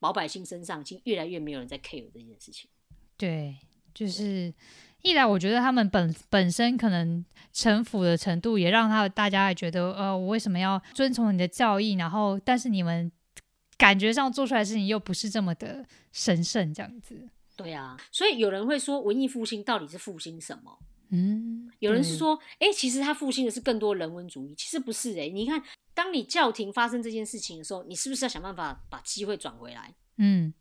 [0.00, 2.70] 老百姓身上，已经越来越没有人在 care 这件事情。
[3.16, 3.56] 对，
[3.94, 4.52] 就是
[5.02, 11.94] 一来我觉得他们本本身可能城府的程度，也让他大家也觉得，呃，我为什么要遵从你的教义？
[11.94, 13.10] 然后，但是你们
[13.76, 17.28] 感觉上做出来的事情又不是这么的神圣，这样子。
[17.56, 20.78] 对啊，所以有人会说文艺复兴到底是复兴什么？
[21.10, 25.62] 嗯，对，有人是说，哎、其实他复兴的是更多人文主义，其实不是哎、你看，
[25.94, 29.94] 当你教廷发生这件事情的时候，你是不是要想办法把机会转回来？
[30.16, 30.52] 嗯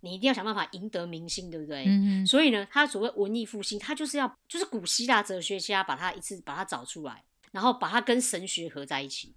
[0.00, 1.84] 你一定要想办法赢得民心，对不对？
[1.86, 9.34] 嗯哼所以呢，他所谓文艺复兴，他就是要就是古希腊哲学家把他一次把它找出来，然后把它跟神学合在一起，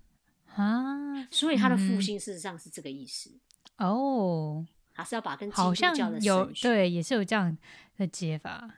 [0.53, 3.31] 啊，所以他的复嗯兴事实上是这个意思，
[3.77, 4.63] 哦，
[4.93, 7.57] 他是要把跟基督好像教的有对，也是有这样
[7.97, 8.69] 的解法。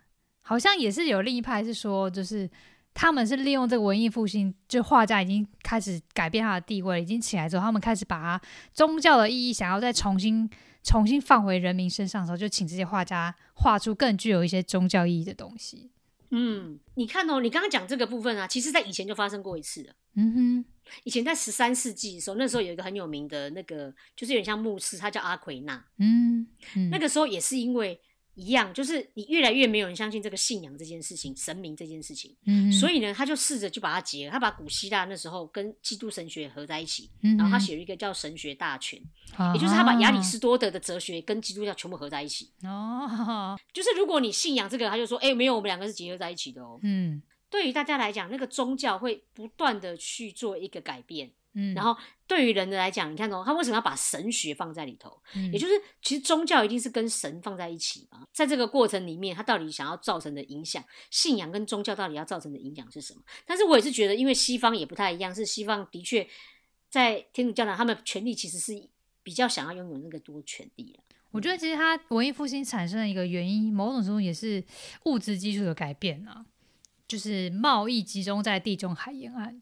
[0.52, 2.50] 好像也是有另一派是说，就是
[2.94, 8.42] 他们是利用这个文艺复兴，就画家已经开始改变他的地位，已经起来之后，他们开始把他
[8.74, 10.50] 宗教的意义想要再重新
[10.84, 15.90] 重新放回人民身上的时候，就请这些画家画出更具有一些宗教意义的东西。
[16.32, 19.94] 嗯，你看哦，你刚刚讲这个部分啊，其实在以前就发生过一次了。
[20.16, 20.66] 嗯哼，
[21.06, 25.82] 以前在十三世纪的时候，那时候有一个很有名的那个，就是有点像牧师，他叫阿奎那。
[25.98, 27.98] 嗯嗯，那个时候也是因为
[28.36, 39.00] 一样，就是你越来越没有人相信这个信仰这件事情、神明这件事情，嗯所以呢，他就试着就把它结合，他把古希腊那时候跟基督神学合在一起，嗯，然后他写了一个叫《神学大全》，
[39.36, 42.50] 啊，也就是他把亚里士多德的哲学跟基督教全部合在一起。
[42.64, 46.80] 哦，就是如果你信仰这个，他就说，哎、没有，我们两个是结合在一起的哦。
[46.84, 51.96] 嗯对于大家来讲，那个宗教会不断的去做一个改变，嗯，然后
[52.28, 55.22] 对于人的来讲，你看哦，他为什么要把神学放在里头？
[55.36, 63.22] 嗯也就是其实宗教一定是跟神放在一起嘛，在这个过程里面，他到底想要造成的影响，信仰跟宗教到底要造成的影响是什么？
[63.46, 66.28] 但是我也是觉得，因为西方也不太一样，是西方的确
[66.90, 68.90] 在天主教堂，他们权力其实是
[69.24, 71.04] 比较想要拥有那个多权力了。
[71.32, 74.62] 我觉得其实他文艺复兴产生的一个原因，某种程度也是
[75.06, 76.46] 物质基础的改变啊，
[77.08, 79.62] 就是贸易集中在地中海沿岸，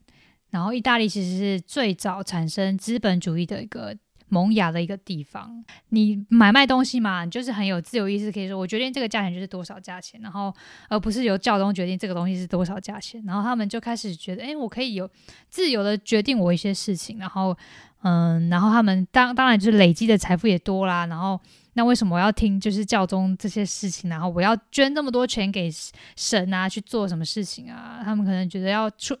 [0.50, 3.96] 然后意大利其实是最早产生资本主义的一个
[4.28, 5.64] 萌芽的一个地方。
[5.88, 10.54] 你买卖东西嘛，就是很有自由意识，可以说我决定这个价钱就是多少价钱，然后
[10.88, 13.22] 而不是由教宗决定这个东西是多少价钱。
[13.24, 15.08] 然后他们就开始觉得，哎，我可以有
[15.48, 17.18] 自由的决定我一些事情。
[17.18, 17.56] 然后，
[18.02, 21.06] 嗯，然后他们当当然就是累积的财富也多啦。
[21.06, 21.40] 然后，
[21.72, 24.08] 那为什么我要听就是教宗这些事情？
[24.08, 25.68] 然后我要捐这么多钱给
[26.14, 28.00] 神啊，去做什么事情啊？
[28.04, 29.16] 他们可能觉得要出。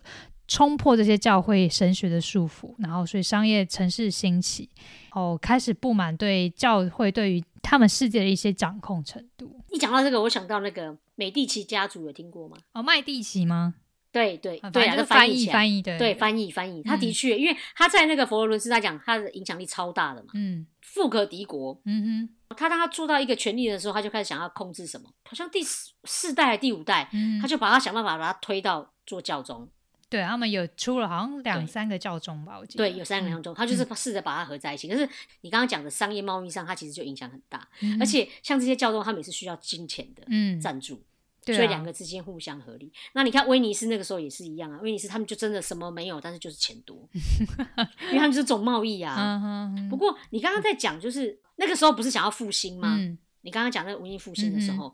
[0.50, 4.68] 冲破这些教会神学的束缚，然后所以商业城市兴起，
[5.12, 9.62] 哦，开始不满对教会对于他们世界的一些掌控程度。
[9.68, 12.56] 一讲到这个，我想到那个美第奇家族，有听过吗？
[12.72, 13.76] 哦，麦蒂奇吗？
[14.10, 20.30] 对对对，那个翻译翻译的，对翻译翻译，他的确，因为他在那个佛罗伦斯来讲，他的影响力超大的嘛。
[20.34, 21.80] 嗯，富可敌国。
[21.84, 25.08] 嗯哼，他当他做到一个权力的时候，他就开始想要控制什么？
[25.28, 27.08] 好像第四四代、第五代，
[27.40, 29.68] 他就把他想办法把他推到做教宗。
[30.10, 32.84] 对他们有出了好像两三个教宗吧，我记得。
[32.84, 34.88] 对，有三个教宗，他就是试着把它合在一起。
[34.88, 35.08] 可是
[35.42, 37.66] 你刚刚讲的商业贸易上，它其实就影响很大。
[38.00, 40.24] 而且像这些教宗，他们也是需要金钱的
[40.60, 41.00] 赞助，
[41.46, 42.92] 所以两个之间互相合力。
[43.12, 47.08] 那你看威尼斯那个时候也是一样啊，威尼斯他们就真的什么没有，但是就是钱多，
[48.08, 49.72] 因为他们是总贸易啊。
[49.88, 52.98] 不过你刚刚在讲，就是那个时候不是想要复兴吗？
[53.42, 54.92] 你刚刚讲那个文艺复兴的时候。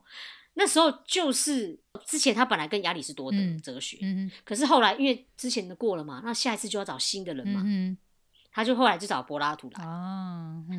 [0.59, 3.99] 那时候就是之前他本来跟亚里士多德哲学，
[4.43, 7.63] 可是后来因为之前的过了嘛，那下一次就要找新的人嘛，
[8.51, 9.85] 他就后来就找柏拉图来，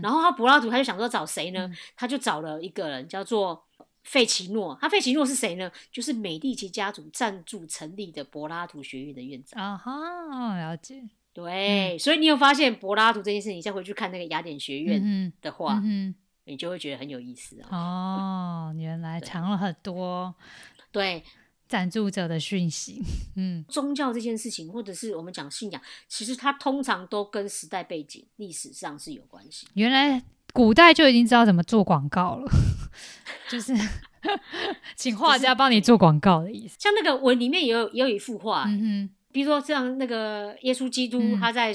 [0.02, 1.72] 然后他柏拉图他就想说找谁呢？
[1.96, 3.68] 他就找了一个人叫做
[4.04, 5.72] 费奇诺，他费奇诺是谁呢？
[5.92, 9.63] 就是美第奇家族赞助成立的柏拉图学院的院长。
[9.63, 11.04] 啊哈，了解。
[11.34, 15.80] 对，所以你有发现柏拉图这件事，你再回去看那个雅典学院的话。
[16.48, 17.68] 你就会觉得很有意思哦。
[17.78, 20.34] 哦，原来 藏了很多
[20.92, 21.22] 对
[21.68, 23.04] 赞助者的讯息。
[23.36, 29.68] 嗯，宗教这件事情，或者是我们讲信仰，其实它通常都跟时代背景、历史上是有关系。
[29.74, 32.50] 原来古代就已经知道怎么做广告了，
[33.52, 33.74] 就是
[34.96, 36.78] 请画家帮你做广告的意思。
[36.80, 41.74] 像那个文里面也有也有一幅画，嗯哼，比如说像那个耶稣基督，他在。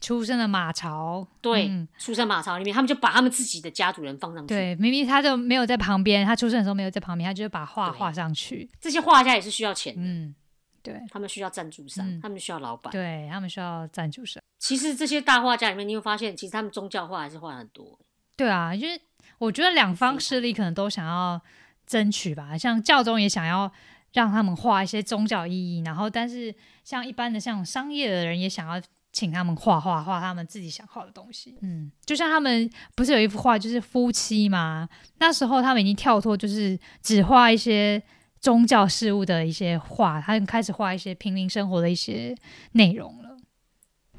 [0.00, 4.48] 出生的马槽，对，出生马槽里面，他们就把他们自己的家族人放上去。
[4.48, 8.70] 对，明明他就没有在旁边，他出生的时候没有在旁边，他就是把画画上去。
[8.80, 10.34] 这些画家也是需要钱的，嗯，
[10.82, 14.42] 对，他们需要赞助商，他们需要老板，对他们需要赞助商。
[14.58, 17.98] 其实这些大画家里面，你会发现，其实他们宗教画还是画很多。
[18.36, 18.98] 对啊，就是
[19.36, 21.38] 我觉得两方势力可能都想要
[21.86, 23.70] 争取吧，像教宗也想要
[24.14, 28.82] 让他们画一些宗教意义，然后但是像一般的像商业的人也想要。
[29.12, 34.88] 请他们画画画他们自己想画的东西，嗯，就像他们不是有一幅画就是夫妻吗？
[35.18, 38.00] 那时候他们已经跳脱，就是只画一些
[38.40, 42.34] 宗教事物的一些画，他们开始画一些平民生活的一些
[42.72, 43.36] 内容了。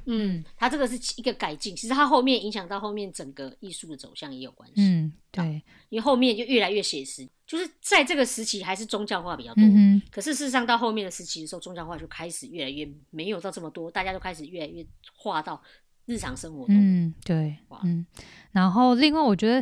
[0.05, 4.81] 嗯，他这个是一个改进，其实他后面影响到后面整个艺术的走向也有关系。
[4.81, 9.63] 嗯，对，因为后面就越来越写实，就是在这个时期还是宗教化比较多。
[10.09, 15.61] 可是事实上到后面的时期的时候，宗教化就开始越来越没有到这么多，大家都开始越来越化到
[16.05, 16.75] 日常生活中。
[16.77, 18.05] 嗯，对，嗯。
[18.53, 19.61] 然后另外，我觉得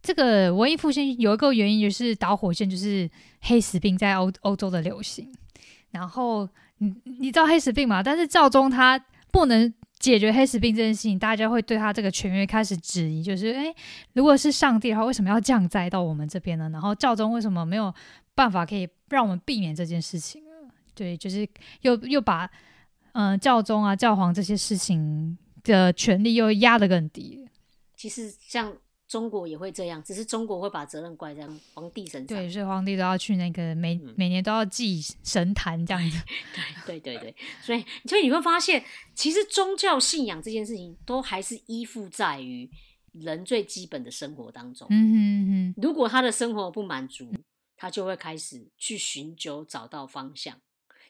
[0.00, 5.34] 这个文艺复兴有一个原因就是导火线，就是黑死病在欧欧洲的流行。
[5.90, 8.00] 然后你你知道黑死病嘛？
[8.00, 9.04] 但是赵忠他。
[9.34, 13.74] 不能解决黑死病这件事情，大家会对他这个权威开始质疑，就是诶，
[14.12, 16.68] 如果是上帝的话，为什么要降灾到我们这边呢？
[16.70, 17.90] 然后教宗为什么没有
[18.34, 20.50] 办法可以让我们避免这件事情呢？
[20.94, 21.48] 对，就是
[21.80, 22.50] 又又把
[23.12, 27.48] 嗯教宗啊、教皇这些事情的权利又压得更低。
[27.96, 28.76] 其实像。
[29.14, 32.26] 中国也会这样，只是中国会把责任怪在皇帝身上。
[32.26, 36.20] 对，所以皇帝都要去那个每每年都要祭神坛这样子。
[36.84, 42.68] 对对对对，所以所以你会发现，其实宗教信仰这件事情都还是依附在于
[43.12, 44.88] 人最基本的生活当中。
[44.90, 45.14] 嗯嗯
[45.48, 47.32] 嗯，如果他的生活不满足，
[47.76, 50.60] 他就会开始去寻求找到方向。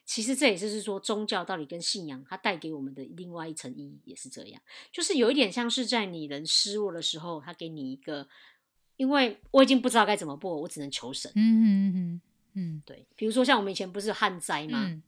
[0.07, 4.61] 其实这也就是说，宗教到底跟信仰，它带给我们的另外一层意义也是这样，
[4.93, 8.29] 就是有一点像是在你人失落的时候，他给你一个，
[8.97, 11.33] 因为我已经不知道该怎么过，我只能求神。
[11.35, 12.21] 嗯嗯嗯
[12.53, 13.07] 嗯，对。
[13.17, 15.01] 比如说像我们以前不是旱灾吗？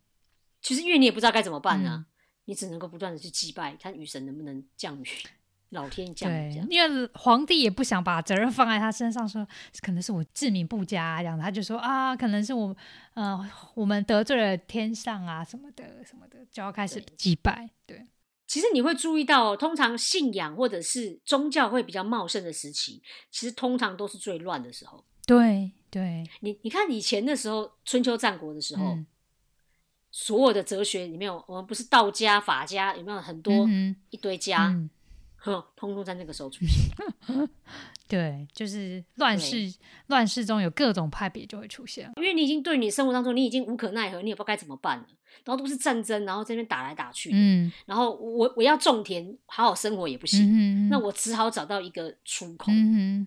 [0.63, 2.07] 其实因为你也不知道该怎么办啊，
[2.47, 5.07] 你只能够不断的去祭拜，看雨神能不能降雨。
[5.71, 9.47] 老天降对，因为皇帝也不想把责任放在他身上，说
[9.83, 12.75] 可能是我治民不佳这样，他就说啊，可能是我，
[13.15, 13.39] 呃，
[13.75, 17.69] 我们得罪了天上啊什么的什么的，就要开始祭拜。
[17.85, 18.07] 对，
[18.47, 25.05] 其实你会注意到，通常信仰或者是宗教会比较茂盛的时期，其实通常都是最乱的时候。
[25.27, 28.97] 对，对你你看以前的时候，春秋战国的时候，
[30.13, 33.69] 所有的哲学里面，我们不是道家、法家，有没有很多
[34.11, 34.69] 一堆家？
[34.69, 34.89] 哼，
[35.45, 37.49] 通通在那个时候出现。
[38.09, 39.73] 对，就是乱世
[40.07, 42.11] 乱世中有各种派别就会出现。
[42.17, 45.07] 因为你已经对你生活当中，你已经无可奈何，你也不知道该怎么办了。
[45.45, 52.73] 然后都是战争，然后这边打来打去的，嗯然后我我要种田，好好生活也不行，嗯哼那我只好找到一个出口。
[52.73, 53.27] 嗯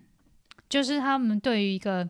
[0.68, 2.08] 就是他们对于一个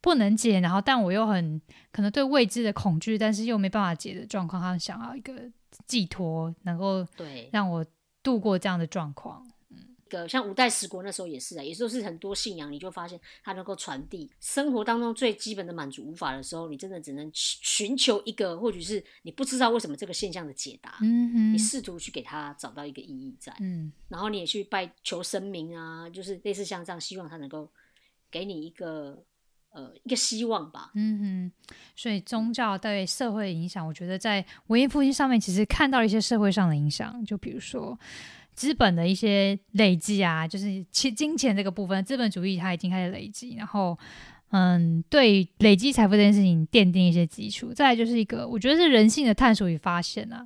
[0.00, 1.60] 不能解，然后但我又很
[1.92, 5.34] 可能对未知的恐惧，但是又没办法解的状况，他们想要一个
[5.86, 7.84] 寄托，能够对，让我
[8.22, 9.46] 度过这样的状况。
[9.70, 14.28] 一个像五代十国那时候也是啊，也就是很多信仰，你就发现它能够传递。
[14.40, 21.54] 生活当中最基本的满足无法的时候，你真的只能寻求一个，或许是你不知道为什么这个现象的解答，嗯哼。
[21.54, 23.92] 你，试图去给它找到一个意义在，嗯。
[24.08, 27.70] 然后你也去拜求神明啊，就是类似像这样，希望它能够
[28.32, 29.22] 给你一个
[29.70, 30.90] 呃一个希望吧。
[30.94, 37.98] 嗯哼，所以宗教对社会的影响，我觉得在文艺复兴上面其实看到了一些社会上的影响，就比如说
[38.54, 43.98] 资本的一些累积啊，就是其金钱这个部分，资本主义它已经开始累积，然后
[44.52, 47.72] 嗯，对累积财富这件事情奠定一些基础。
[47.72, 50.44] 再来就是一个，我觉得是人性的探索与发现啊，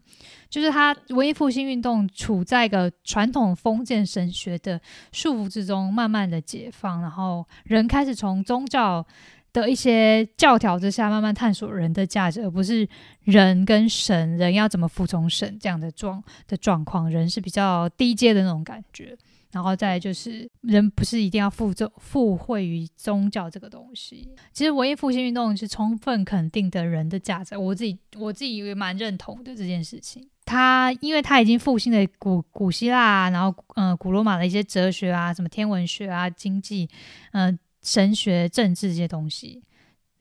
[0.51, 4.79] 就是他文艺复兴运动处在一个传统封建神学的
[5.11, 9.07] 束缚之中，慢慢的解放，然后人开始从宗教
[9.55, 12.87] 的一些教条之下，慢慢探索人的价值，而不是
[13.23, 19.17] 人跟神，人要怎么服从神这样的状的状况，人是比较低阶的那种感觉。
[19.55, 24.29] 然后再就是，人不是一定要附宗附会于宗教这个东西。
[24.53, 30.29] 其实文艺复兴运动是充分肯定的人的价值，我自己我自己也蛮认同的这件事情。
[30.45, 36.89] 他因为他已经复兴了古古希腊，然后呃古罗马的一些哲学啊，什么天文学啊、经济，
[37.31, 39.63] 嗯、神学、政治这些东西，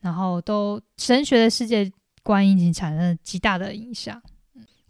[0.00, 1.90] 然后都神学的世界
[2.22, 4.22] 观已经产生了极大的影响。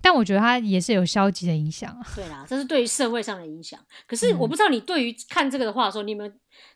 [0.04, 2.06] 嗯但我觉得它也是有消极的影响啊。
[2.14, 3.80] 对啦，这是对于社会上的影响。
[4.06, 6.32] 可是我不知道你对于看这个的话的时候，你有没有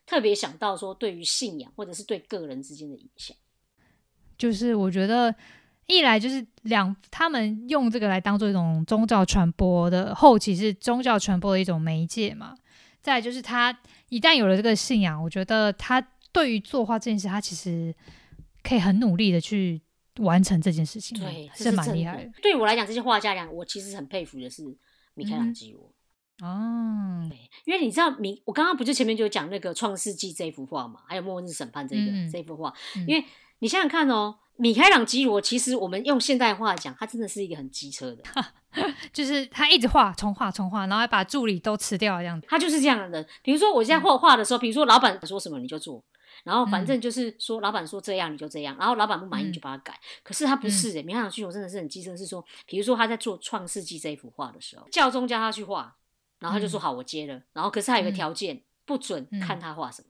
[0.07, 3.37] 特别想到说对于信仰或者是对个人之间的影响？
[4.39, 5.35] 就是我觉得
[5.87, 12.55] 一来就是两，他们用这个来当做一种宗教传播的后期是宗教传播的一种媒介嘛。
[13.03, 16.01] 再就是他一旦有了这个信仰，我觉得他
[16.33, 17.95] 对于作画这件事，他其实
[18.63, 19.81] 可以很努力的去
[20.19, 22.31] 完成这件事情，对，是蛮厉害的。
[22.43, 24.63] 对我来讲，这些画家讲，我其实很佩服的是
[25.15, 25.93] 米开朗基罗。
[26.41, 27.29] 哦，
[27.65, 33.25] 因为你知道米，我刚刚不就前面就讲那个《创世纪》这幅画嘛，还有《末日审判》这个、嗯这幅画，嗯因为
[33.59, 38.23] 你想想看哦，米开朗基罗其实我们用现代话讲，他真的是一个很机车的，
[39.13, 42.47] 就是他一直画，重画重画，然后还把助理都吃掉这样子。
[42.49, 43.27] 他就是这样的人。
[43.43, 46.05] 比如说我在画画的时候，比如说老板说什么你就做。
[46.49, 50.01] 然后反正就是说，老板说这样你就这样，然后老板不满意你就把它改。
[50.23, 55.95] 可是他不是诶、米开朗基罗真的是很机车，是说，比如说他在做《创世纪》这一幅画的时候，教宗叫他去画，
[56.39, 57.43] 然后他就说好，我接了。
[57.53, 60.09] 然后可是他有一个条件，不准看他画什么。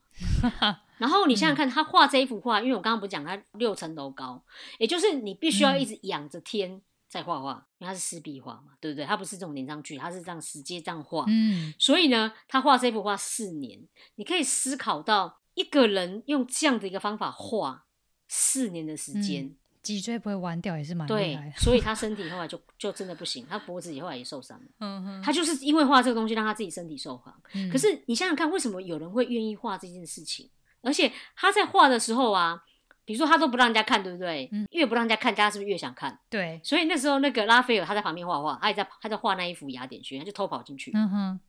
[0.97, 4.41] 然后你想想看，他画这一幅画，因为我刚刚不是讲他六层楼高，
[4.77, 9.05] 也就是你必须要一直仰着天在画画，因为他是湿壁画嘛，对不对？
[9.05, 11.25] 他不是这种连上去，他是这样直接这样画。
[11.27, 13.79] 嗯所以呢，他画这幅画四年，
[14.15, 17.85] 你可以思考到一个人用这样的一个方法画
[18.29, 21.51] 四年的时间，脊椎不会弯掉也是蛮厉对害，。
[21.57, 24.65] 所以他身体后来就就真的不行，他脖子也后来也受伤了。
[24.79, 27.41] 嗯哼，他就是因为画这个东西，让他自己身体受伤。
[27.53, 30.49] 嗯可是你想想看，为什么有人会愿意画这件事情？
[30.81, 32.63] 而且他在画的时候啊，
[33.03, 34.47] 比如说他都不让人家看，对不对？
[34.53, 36.17] 嗯越不让人家看，大家是不是越想看？
[36.29, 40.91] 对，所以那时候那个拉斐尔他在旁边画画，他也在他在画那一幅雅典学，他就偷跑进去。
[40.93, 41.39] 嗯哼，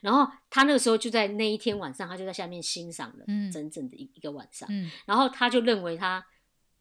[0.00, 4.68] 然后他那个时候就在那一天晚上，他就在下面欣赏了嗯整整的一一个晚上。
[4.70, 6.24] 嗯然后他就认为他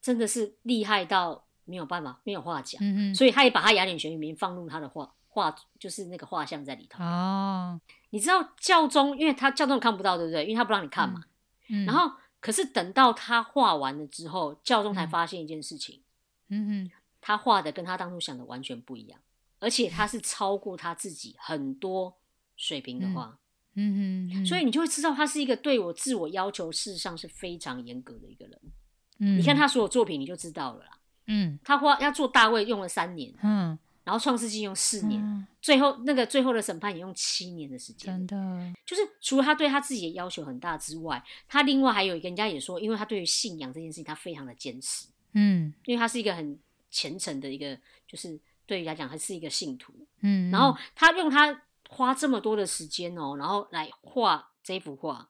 [0.02, 7.04] 真的是厉害到没有办法没有话讲，嗯哼，所以他也把他雅典学名放入他的画画，就是那个画像在里头。
[7.04, 10.44] 哦，你知道教宗，因为他教宗看不到，对不对？
[10.44, 11.24] 因为他不让你看嘛。
[11.70, 16.02] 嗯，然后可是等到他画完了之后，教宗才嗯发现一件事情，
[16.50, 19.20] 嗯哼，他画的跟他当初想的完全不一样，
[19.60, 22.18] 而且他是超过他自己很多
[22.62, 23.38] 水平的话。
[23.74, 28.60] 嗯哼，所以你就会知道他是一个对我自我要求事实上是非常严格的一个人。
[29.20, 30.92] 嗯，你看他所有作品，你就知道了啦。
[31.28, 38.28] 嗯他花要做大卫用了三年，嗯然后创世纪用四年，嗯最后那个最后的审判也用七年的时间真。
[38.28, 46.60] 的，就是除了他对他自己的要求很大之外，他另外还有一个人家也说，因为他对于信仰这件事情他非常的坚持，嗯因为他是一个很
[46.90, 49.94] 虔诚的一个，就是对于来讲他是一个信徒。
[50.20, 51.64] 嗯，然后他用他
[51.94, 55.30] 花这么多的时间哦，然后来画这幅画，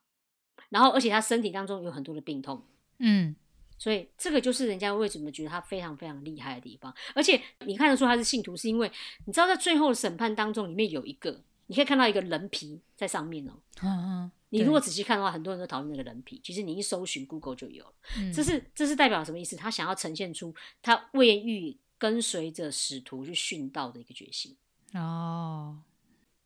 [0.70, 2.64] 然后而且他身体当中有很多的病痛，
[3.00, 3.36] 嗯
[3.80, 6.94] 所以这个就是人家为什么觉得他非常非常厉害的地方。
[7.16, 8.92] 而且你看得出他是信徒，是因为
[9.26, 13.54] 你知道在最后的审判当中，里面有一个你可以看到一个人皮在上面哦。
[13.82, 17.94] 嗯嗯，你如果仔细看的话，很多人都讨论那个人皮，其实你一搜寻 Google 就有了。
[18.18, 19.56] 嗯这是这是代表什么意思？
[19.56, 20.54] 他想要呈现出
[20.84, 24.56] 他未欲跟随着使徒去殉道的一个决心。
[24.94, 25.80] 哦，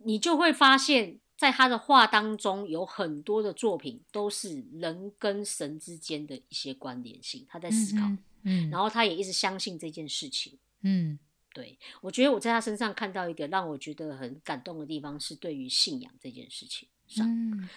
[0.06, 10.58] 你就会发现，在他的画当中有很多的作品都是人跟神之间的一些关联性，他在思考，嗯嗯，然后他也一直相信这件事情。
[10.84, 11.18] 嗯
[11.54, 17.28] 对我觉得我在他身上看到一个让我觉得很感动的地方，是对于信仰这件事情上。
[17.28, 17.68] 嗯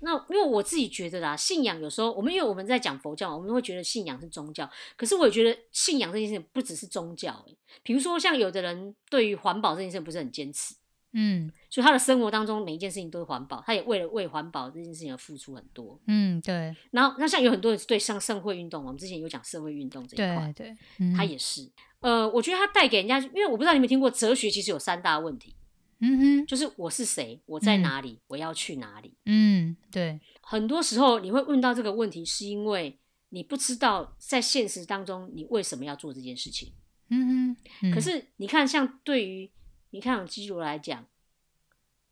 [0.00, 7.58] 那因为我自己觉得啦，信仰有时候我们因为我们在讲佛教嘛，我们会觉得信仰是宗教，可是我也觉得信仰这件事情不只是宗教、欸。
[7.82, 10.76] 比如说像有的人对于环保这件事情不是很坚持，
[11.12, 15.98] 嗯所以他的生活当中每一件事情都是环保，他也为了为环保这件事情而付出很多。
[16.06, 21.70] 嗯，对然后那像有很多人对像社会运动，我们之前有讲社会运动这一块对，嗯他也是。
[22.00, 25.56] 呃，我觉得他带给人家，因为我不知道你有没有听过哲学，其实有三大问题，
[26.00, 29.14] 嗯哼就是我是谁，我在哪里，我要去哪里。
[29.26, 32.98] 嗯对，很多时候你会问到这个问题，是因为
[33.30, 36.72] 你不知道在现实当中你为什么要做这件事情。
[37.10, 39.50] 嗯哼，嗯可是你看，像对于
[39.90, 41.06] 你看基督来讲，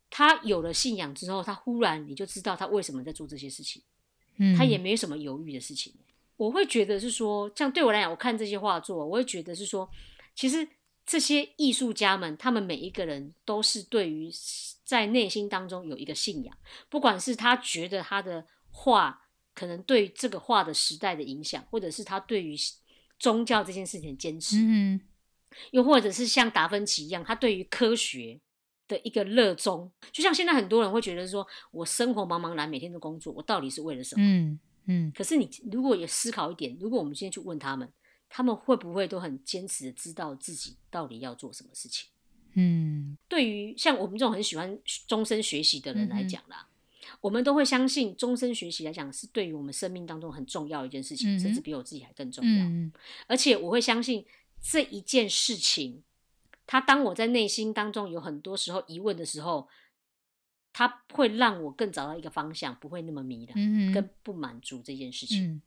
[0.09, 3.81] 他有了信仰之后，他忽然你就知道他为什么在做这些事情，
[4.57, 5.93] 他也嗯没什么犹豫的事情。
[6.37, 9.89] 我会觉得是说，像对我来讲，我看这些画作，我会觉得是说，
[10.35, 10.67] 其实
[11.05, 14.29] 这些艺术家们，他们每一个人都是对于
[14.83, 16.57] 在内心当中有一个信仰，
[16.89, 19.23] 不管是他觉得他的画
[19.55, 22.55] 可能对这个画的时代的影响，或者是他对于
[23.17, 25.01] 宗教这件事情的坚持，嗯
[25.71, 28.39] 又或者是像达芬奇一样，他对于科学
[28.87, 34.21] 的一个热衷，就像现在很多人会觉得说，我生活茫茫然，每天都工作，我到底是为了什么？
[34.25, 37.91] 嗯嗯可是你如果也思考一点，如果我们今天去问他们，
[38.29, 42.09] 他们会不会都很坚持的知道自己到底要做什么事情？
[42.59, 46.67] 嗯对于像我们这种很喜欢终身学习的人来讲啦，
[47.21, 52.65] 我们都会相信终身学习来讲是对于我们生命当中很重要的一件事情，嗯甚至比我自己还更重要。
[52.65, 52.91] 嗯
[53.27, 54.25] 而且我会相信
[54.61, 56.03] 这一件事情，
[56.65, 59.67] 它当我在内心当中有很多时候疑问的时候，
[60.73, 65.53] 它会让我更找到一个方向，不会那么迷了，嗯更不满足这件事情。
[65.53, 65.61] 嗯，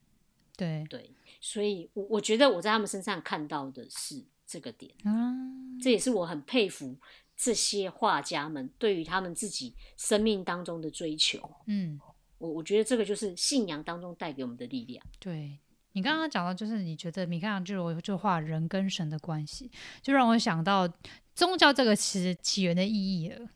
[0.57, 1.11] 对对，
[1.41, 5.35] 所以我我觉得我在他们身上看到的是这个点，啊，
[5.81, 6.97] 这也是我很佩服
[7.37, 11.51] 这些画家们对于他们自己生命当中的追求。
[11.67, 12.01] 嗯。
[12.39, 15.05] 我我觉得这个就是信仰当中带给我们的力量。
[15.19, 15.59] 对
[15.93, 19.71] 你刚刚讲到，就是你觉得米开朗基罗就画人跟神的关系，
[20.01, 20.89] 就让我想到
[21.35, 23.49] 宗教这个词起源的意义了。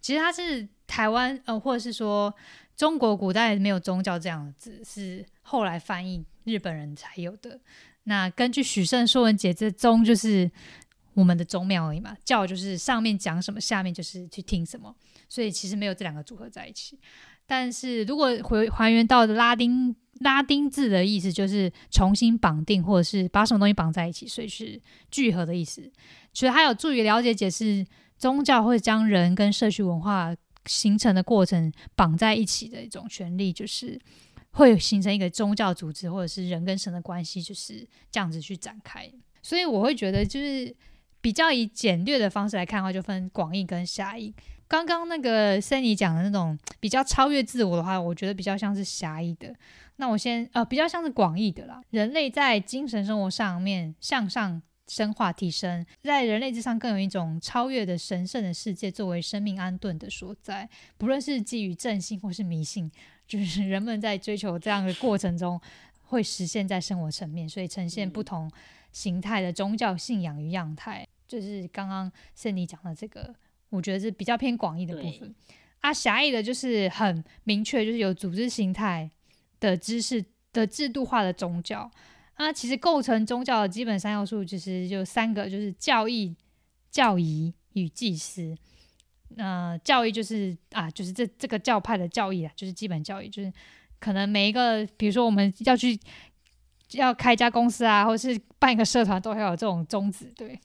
[0.00, 2.32] 其实它是台湾呃，或者是说
[2.76, 7.60] 中国古代没有宗教这样的字，是后来翻译日本人才有的。
[8.04, 10.50] 那根据许慎《说文解字》，宗就是
[11.14, 14.92] 我们的宗庙而已嘛，教就是上面讲什么，下面就是去听什么，
[15.28, 16.98] 所以其实没有这两个组合在一起。
[17.46, 24.80] 但是如果回还原到拉丁拉丁字的意思，就是重新绑定或者是把什么东西绑在一起，所以是
[25.10, 25.90] 聚合的意思。
[26.32, 27.84] 所以它有助于了解解释
[28.16, 30.34] 宗教会将人跟社区文化
[30.66, 34.00] 形成的过程绑在一起的一种权利，就是
[34.52, 39.10] 会形成一个宗教组织，或者是人跟神的关系就是这样子去展开。
[39.42, 40.72] 所以我会觉得，就是
[41.20, 44.32] 比较以简略的方式来看的话，就分广义跟狭义。
[44.72, 49.54] 刚刚那个森尼讲的那种比较超越自我的话，我觉得比较像是狭义的。
[49.96, 51.82] 那我先呃，比较像是广义的啦。
[51.90, 60.66] 人类在精神生活上面向上深化提升，在人类之上更有一种超越的神圣的世界作为生命安顿的所在。
[60.96, 62.90] 不论是基于正信或是迷信，
[63.28, 65.60] 就是人们在追求这样的过程中，
[66.00, 68.50] 会实现在生活层面，所以呈现不同
[68.90, 71.06] 形态的宗教信仰与样态。
[71.28, 73.34] 就是刚刚森尼讲的这个。
[73.72, 75.34] 我觉得是比较偏广义的部分，
[75.80, 79.10] 啊，狭义的就是很明确，就是有组织形态
[79.58, 81.90] 的知识的制度化的宗教
[82.34, 82.52] 啊。
[82.52, 86.36] 其实构成宗教的基本三要素其实就三个，就是教义、
[86.90, 88.54] 教仪与祭司。
[89.38, 93.50] 呃，教义就是啊，就是这这个教派的教义啊，就是基本教义，就是
[93.98, 95.98] 可能每一个，比如说我们要去
[96.90, 100.60] 要开一家公司啊，或是办一个社团，都会有这种宗旨，对。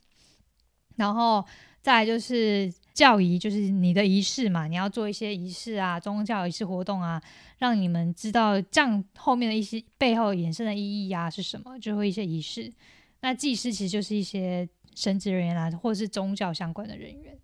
[0.97, 1.41] 然后
[1.81, 2.69] 再来就是。
[2.97, 7.21] 教仪就是你的仪式嘛，你要做一些仪式啊，宗教仪式活动啊，
[7.59, 12.73] 让你们知道这样后面的一些背后衍生的意义啊是什么，就会一些仪式。
[13.19, 17.37] 那祭司其实就是一些神职人员啊，或者是宗教相关的人员。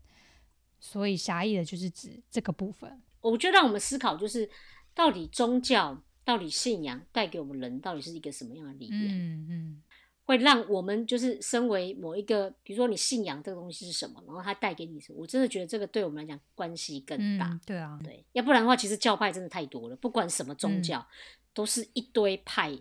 [0.80, 3.00] 所以狭义的就是指这个部分。
[3.22, 4.50] 我觉得让我们思考，就是
[4.96, 9.02] 到底宗教、到底信仰带给我们人到底是一个什么样的力量？
[9.04, 9.82] 嗯嗯，
[10.26, 17.48] 会让我们就是身为某一个，比如说你信仰这个东西是什么，然后它带给你什么，我真的觉得这个对我们来讲关系更大。
[17.48, 21.06] 嗯，对啊，对，要不然的话，其实教派真的太多了，不管什么宗嗯教，
[21.54, 22.72] 都是一堆派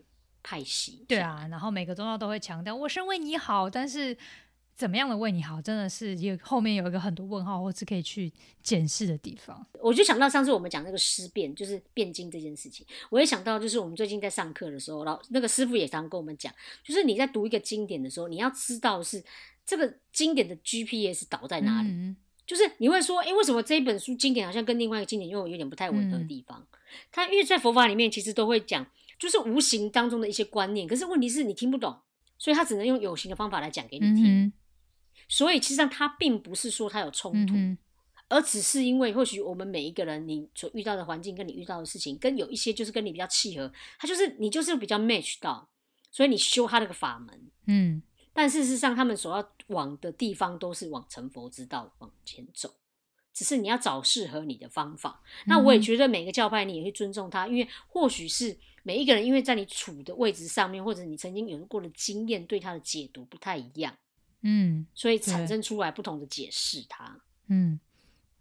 [0.42, 1.04] 派系。
[1.08, 4.16] 对，啊，然后每个宗教都会强调我是为你好，但是
[4.74, 9.64] 怎么样的为你好，真的是有后面有一个很多问号，或是可以去检视的地方。
[9.80, 16.52] 我就想到上次我们讲那个尸变，就是变经这件事情，我也想到就是我们最近在上课的时候，老那个师傅也常跟我们讲，
[16.82, 19.22] 就是你在读一个经典的时候，你要知道是
[19.64, 21.88] 这个经典的 GPS 导在哪里。
[21.88, 26.66] 嗯就是你会说，诶，为什么这一本书经典好像跟另外一个经典又有点不太吻合的地方？
[27.12, 28.84] 它因为在佛法里面其实都会讲，
[29.16, 31.96] 就是无形当中的一些观念，可是问题是你听不懂，
[32.36, 34.26] 所以他只能用有形的方法来讲给你听。
[34.26, 34.52] 嗯
[35.32, 37.78] 所以其实上它并不是说它有冲突，嗯
[38.28, 45.66] 而只是因为或许我们每一个人你所遇到的环境跟你遇到的事情，跟有一些就是跟你比较契合，它就是你就是比较 match 到，
[46.10, 47.50] 所以你修它那个法门。
[47.66, 48.02] 嗯
[48.34, 52.74] 但事实上，他们所要往的地方都是往成佛之道往前走，
[53.32, 55.22] 只是你要找适合你的方法。
[55.46, 63.94] 那我也觉得每个教派你也会尊重他，因为或许是每一个人因为在你处的位置上面，或者你曾经有过的经验，对他的解读不太一样，
[64.42, 67.18] 嗯所以产生出来不同的解释它。
[67.48, 67.78] 嗯，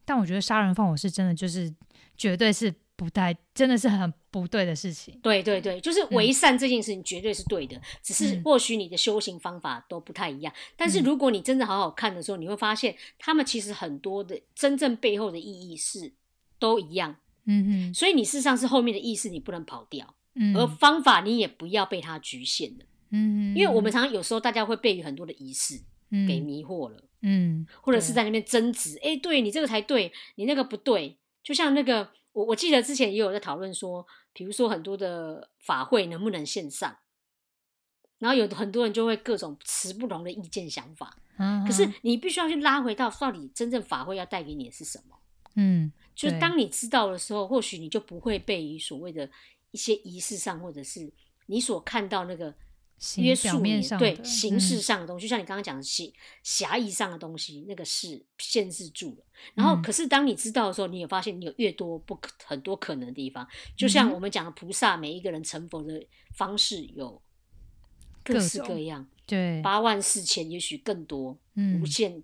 [0.05, 1.73] 但我觉得杀人放火是真的，就是
[2.17, 5.19] 绝对是不太，真的是很不对的事情。
[5.21, 10.53] 对对对，就是为善这件事情绝对是对的，只是嗯或许你的修行方法都不太一样。
[10.75, 16.13] 但是如果你真的好好看的时候，你会发现他们其实很多的真正背后的意义是
[16.59, 17.17] 都一样。
[17.45, 22.85] 嗯嗯所以你事实上是后面的意识你不能跑掉，嗯，而方法你也不要被它局限了。
[23.09, 25.81] 嗯，因为我们常常有时候大家会被很多的仪式嗯
[26.27, 31.17] 给迷惑了，嗯，或者是在那边争执，哎，对你这个才对，你那个不对。
[31.43, 36.97] 就像那个我我记得之前也有在讨论说，比如说很多的法会能不能线上，
[38.19, 41.17] 然后有很多人就会各种持不同的意见想法。
[41.37, 45.17] 嗯，可是你必须要去拉回到到底真正法会要带给你的是什么。
[45.55, 49.27] 嗯就是当你知道的时候，或许你就不会被于所谓的
[49.71, 51.11] 一些仪式上，或者是
[51.47, 52.53] 你所看到那个
[53.17, 56.03] 约束你面上对形式嗯上的东西，就像你刚刚讲的狭
[56.43, 59.25] 狭义上的东西，那个是限制住了。
[59.55, 67.19] 然后，嗯可是当你知道的时候，你有发现你有越多不可很多可能的地方，就像我们讲的菩萨，每一个人成佛的方式有
[68.23, 72.21] 各各式各样，对，八万四千，也许更多，嗯无限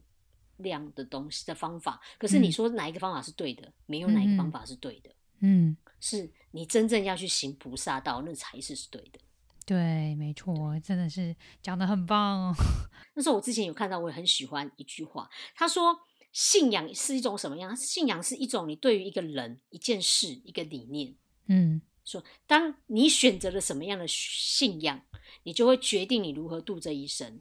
[0.58, 2.00] 量的东西的方法。
[2.20, 3.74] 可是你嗯说哪一个方法是对的？
[3.88, 5.10] 没有哪一个方嗯法是对的。
[5.40, 9.20] 嗯，是你真正要去行菩萨道，那才是是对的。
[9.68, 12.56] 对，没错，真的是讲的很棒哦。
[13.16, 16.00] 那时候我之前有看到，我也很喜欢一句话，他说
[16.32, 17.76] ：“信仰是一种什么样？
[17.76, 21.14] 信仰是一种你对于一个人、一件事、一个理念。
[21.48, 25.02] 嗯说，当你选择了什么样的信仰，
[25.44, 27.38] 你就会决定你如何度这一生。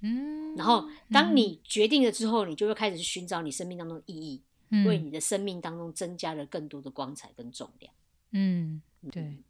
[0.00, 7.92] 嗯，然后，当你决定了之后，你就会开始去寻找你生命当中的意义，嗯为你的生命当中增加了更多的光彩跟重量。
[8.30, 8.80] 嗯
[9.12, 9.44] 对。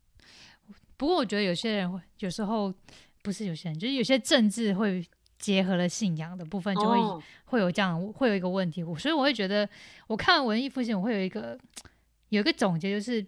[0.97, 2.73] 不过我觉得有些人会有时候
[3.23, 5.05] 不是有些人，就是有些政治会
[5.39, 8.83] 结合了信仰的部分，就会、哦会有这样会有一个问题。
[8.83, 9.69] 我所以我会觉得，
[10.09, 11.57] 我看完文艺复兴，我会有一个
[12.31, 13.25] 有一个总结，就是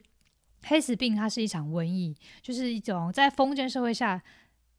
[0.64, 4.20] 黑死病它是一场瘟疫，就是一种在封建社会下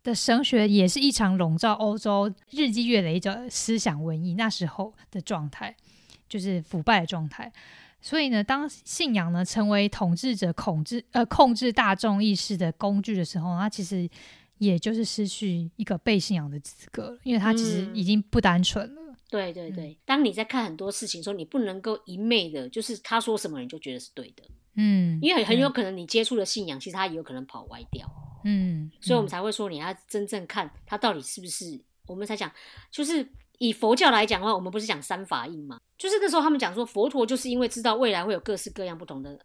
[0.03, 4.33] 的神学，也是一场笼罩欧洲日积月累的思想瘟疫。
[4.33, 5.73] 那时候的状态
[6.27, 7.49] 就是腐败的状态。
[8.01, 14.09] 所以呢，当信仰呢成为统治者控制呃控制大众意识的工具的时候，它其实
[14.57, 17.95] 也就是失去一个被信仰的资格了，因为它其实嗯。
[17.95, 19.01] 已经不单纯了。
[19.29, 19.75] 对对嗯。
[19.75, 24.43] 对，当你在看很多事情的时候，你不能够一昧的，就是他说什么你就觉得是对的，
[24.75, 25.69] 嗯，因为很有。
[25.69, 28.09] 可能你接触的信仰，其实他也有可能跑歪掉，
[28.43, 29.31] 嗯，所以我们嗯。
[29.31, 32.51] 才会说你要真正看他到底是不是，我们才讲，
[32.89, 33.27] 就是
[33.59, 35.77] 以佛教来讲的话，我们不是讲三法印吗？
[35.97, 39.39] 就是那时候他们讲说，佛陀就是因为知道未来会有各式各样不同的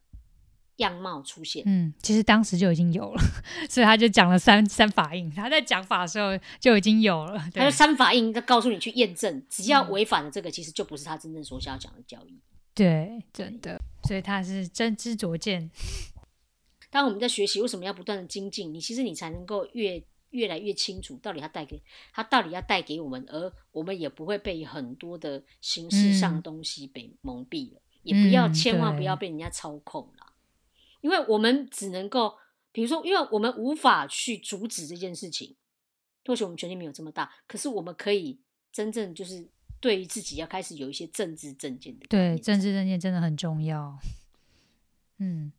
[0.77, 3.23] 样貌出现，嗯，其实当时就已经有了，
[3.69, 5.31] 所以他就讲了三三法印。
[5.31, 7.39] 他在讲法的时候就已经有了。
[7.53, 12.41] 他说三法印，他告诉你去验证，只要嗯违反了这个，其实就不是他真正所想要讲的教义。
[12.75, 15.71] 对，真的，所以他是真知灼见。
[16.91, 18.73] 当我们在学习，为什么要不断的精进？
[18.73, 20.01] 你其实你才能够越
[20.35, 21.81] 越来越清楚，到底它带给
[22.13, 30.33] 他到底要带给我们，而我们也不会被很多的形式上东西被蒙蔽了，也不要嗯千万不要被人家操控了。
[31.01, 32.35] 因为我们只能够，
[32.73, 35.55] 比如说，因为我们无法去阻止这件事情，
[36.25, 38.41] 或许我们权力没有这么大，可是我们可以
[38.73, 39.47] 真正就是
[39.81, 43.99] 对于自己要开始有一些政治正见的对，政治正见真的很重要。
[45.19, 45.53] 嗯，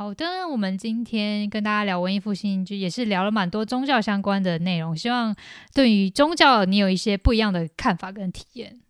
[0.00, 4.96] 好的，我们今天跟大家聊文艺复兴，就也是聊了蛮多宗教相关的内容。
[4.96, 5.36] 希望
[5.74, 8.80] 对于宗教你有一些不一样的看法跟体验。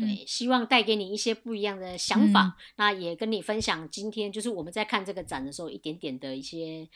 [0.00, 2.42] 对，希望带给你一些不一样的想法。
[2.44, 6.88] 嗯那也跟你分享今天就是我们在看这个展的时候一点点的一些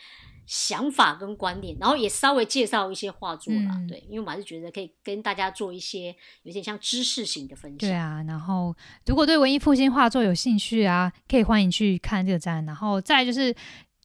[0.46, 3.72] 想法跟观念，然后也稍微介绍一些画作啦。
[3.76, 7.78] 嗯对，因为我还是觉得可以跟大家做一些有点像知识型的分享。
[7.78, 8.74] 对啊，然后
[9.06, 12.64] 如果对文艺复兴画作有兴趣啊，可以欢迎去看这个展。
[12.64, 13.54] 然后再来就是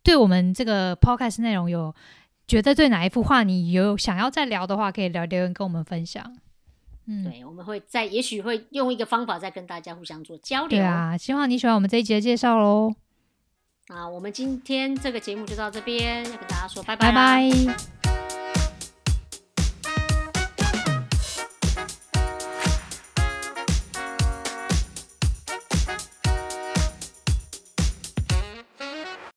[0.03, 1.93] 对我们这个 podcast 内容有
[2.47, 6.37] 觉得对哪一幅画你有想要再聊的话，可以聊留言跟我们分享。
[7.09, 10.69] 嗯，对，我们会再也许会用一个方法再跟大家互相做交流。
[10.69, 12.93] 对啊，希望你喜欢我们这一集的介绍喽，
[13.87, 17.35] 啊，我们今天这个节目就到这边，要跟大家说拜拜啦。
[17.35, 17.98] 拜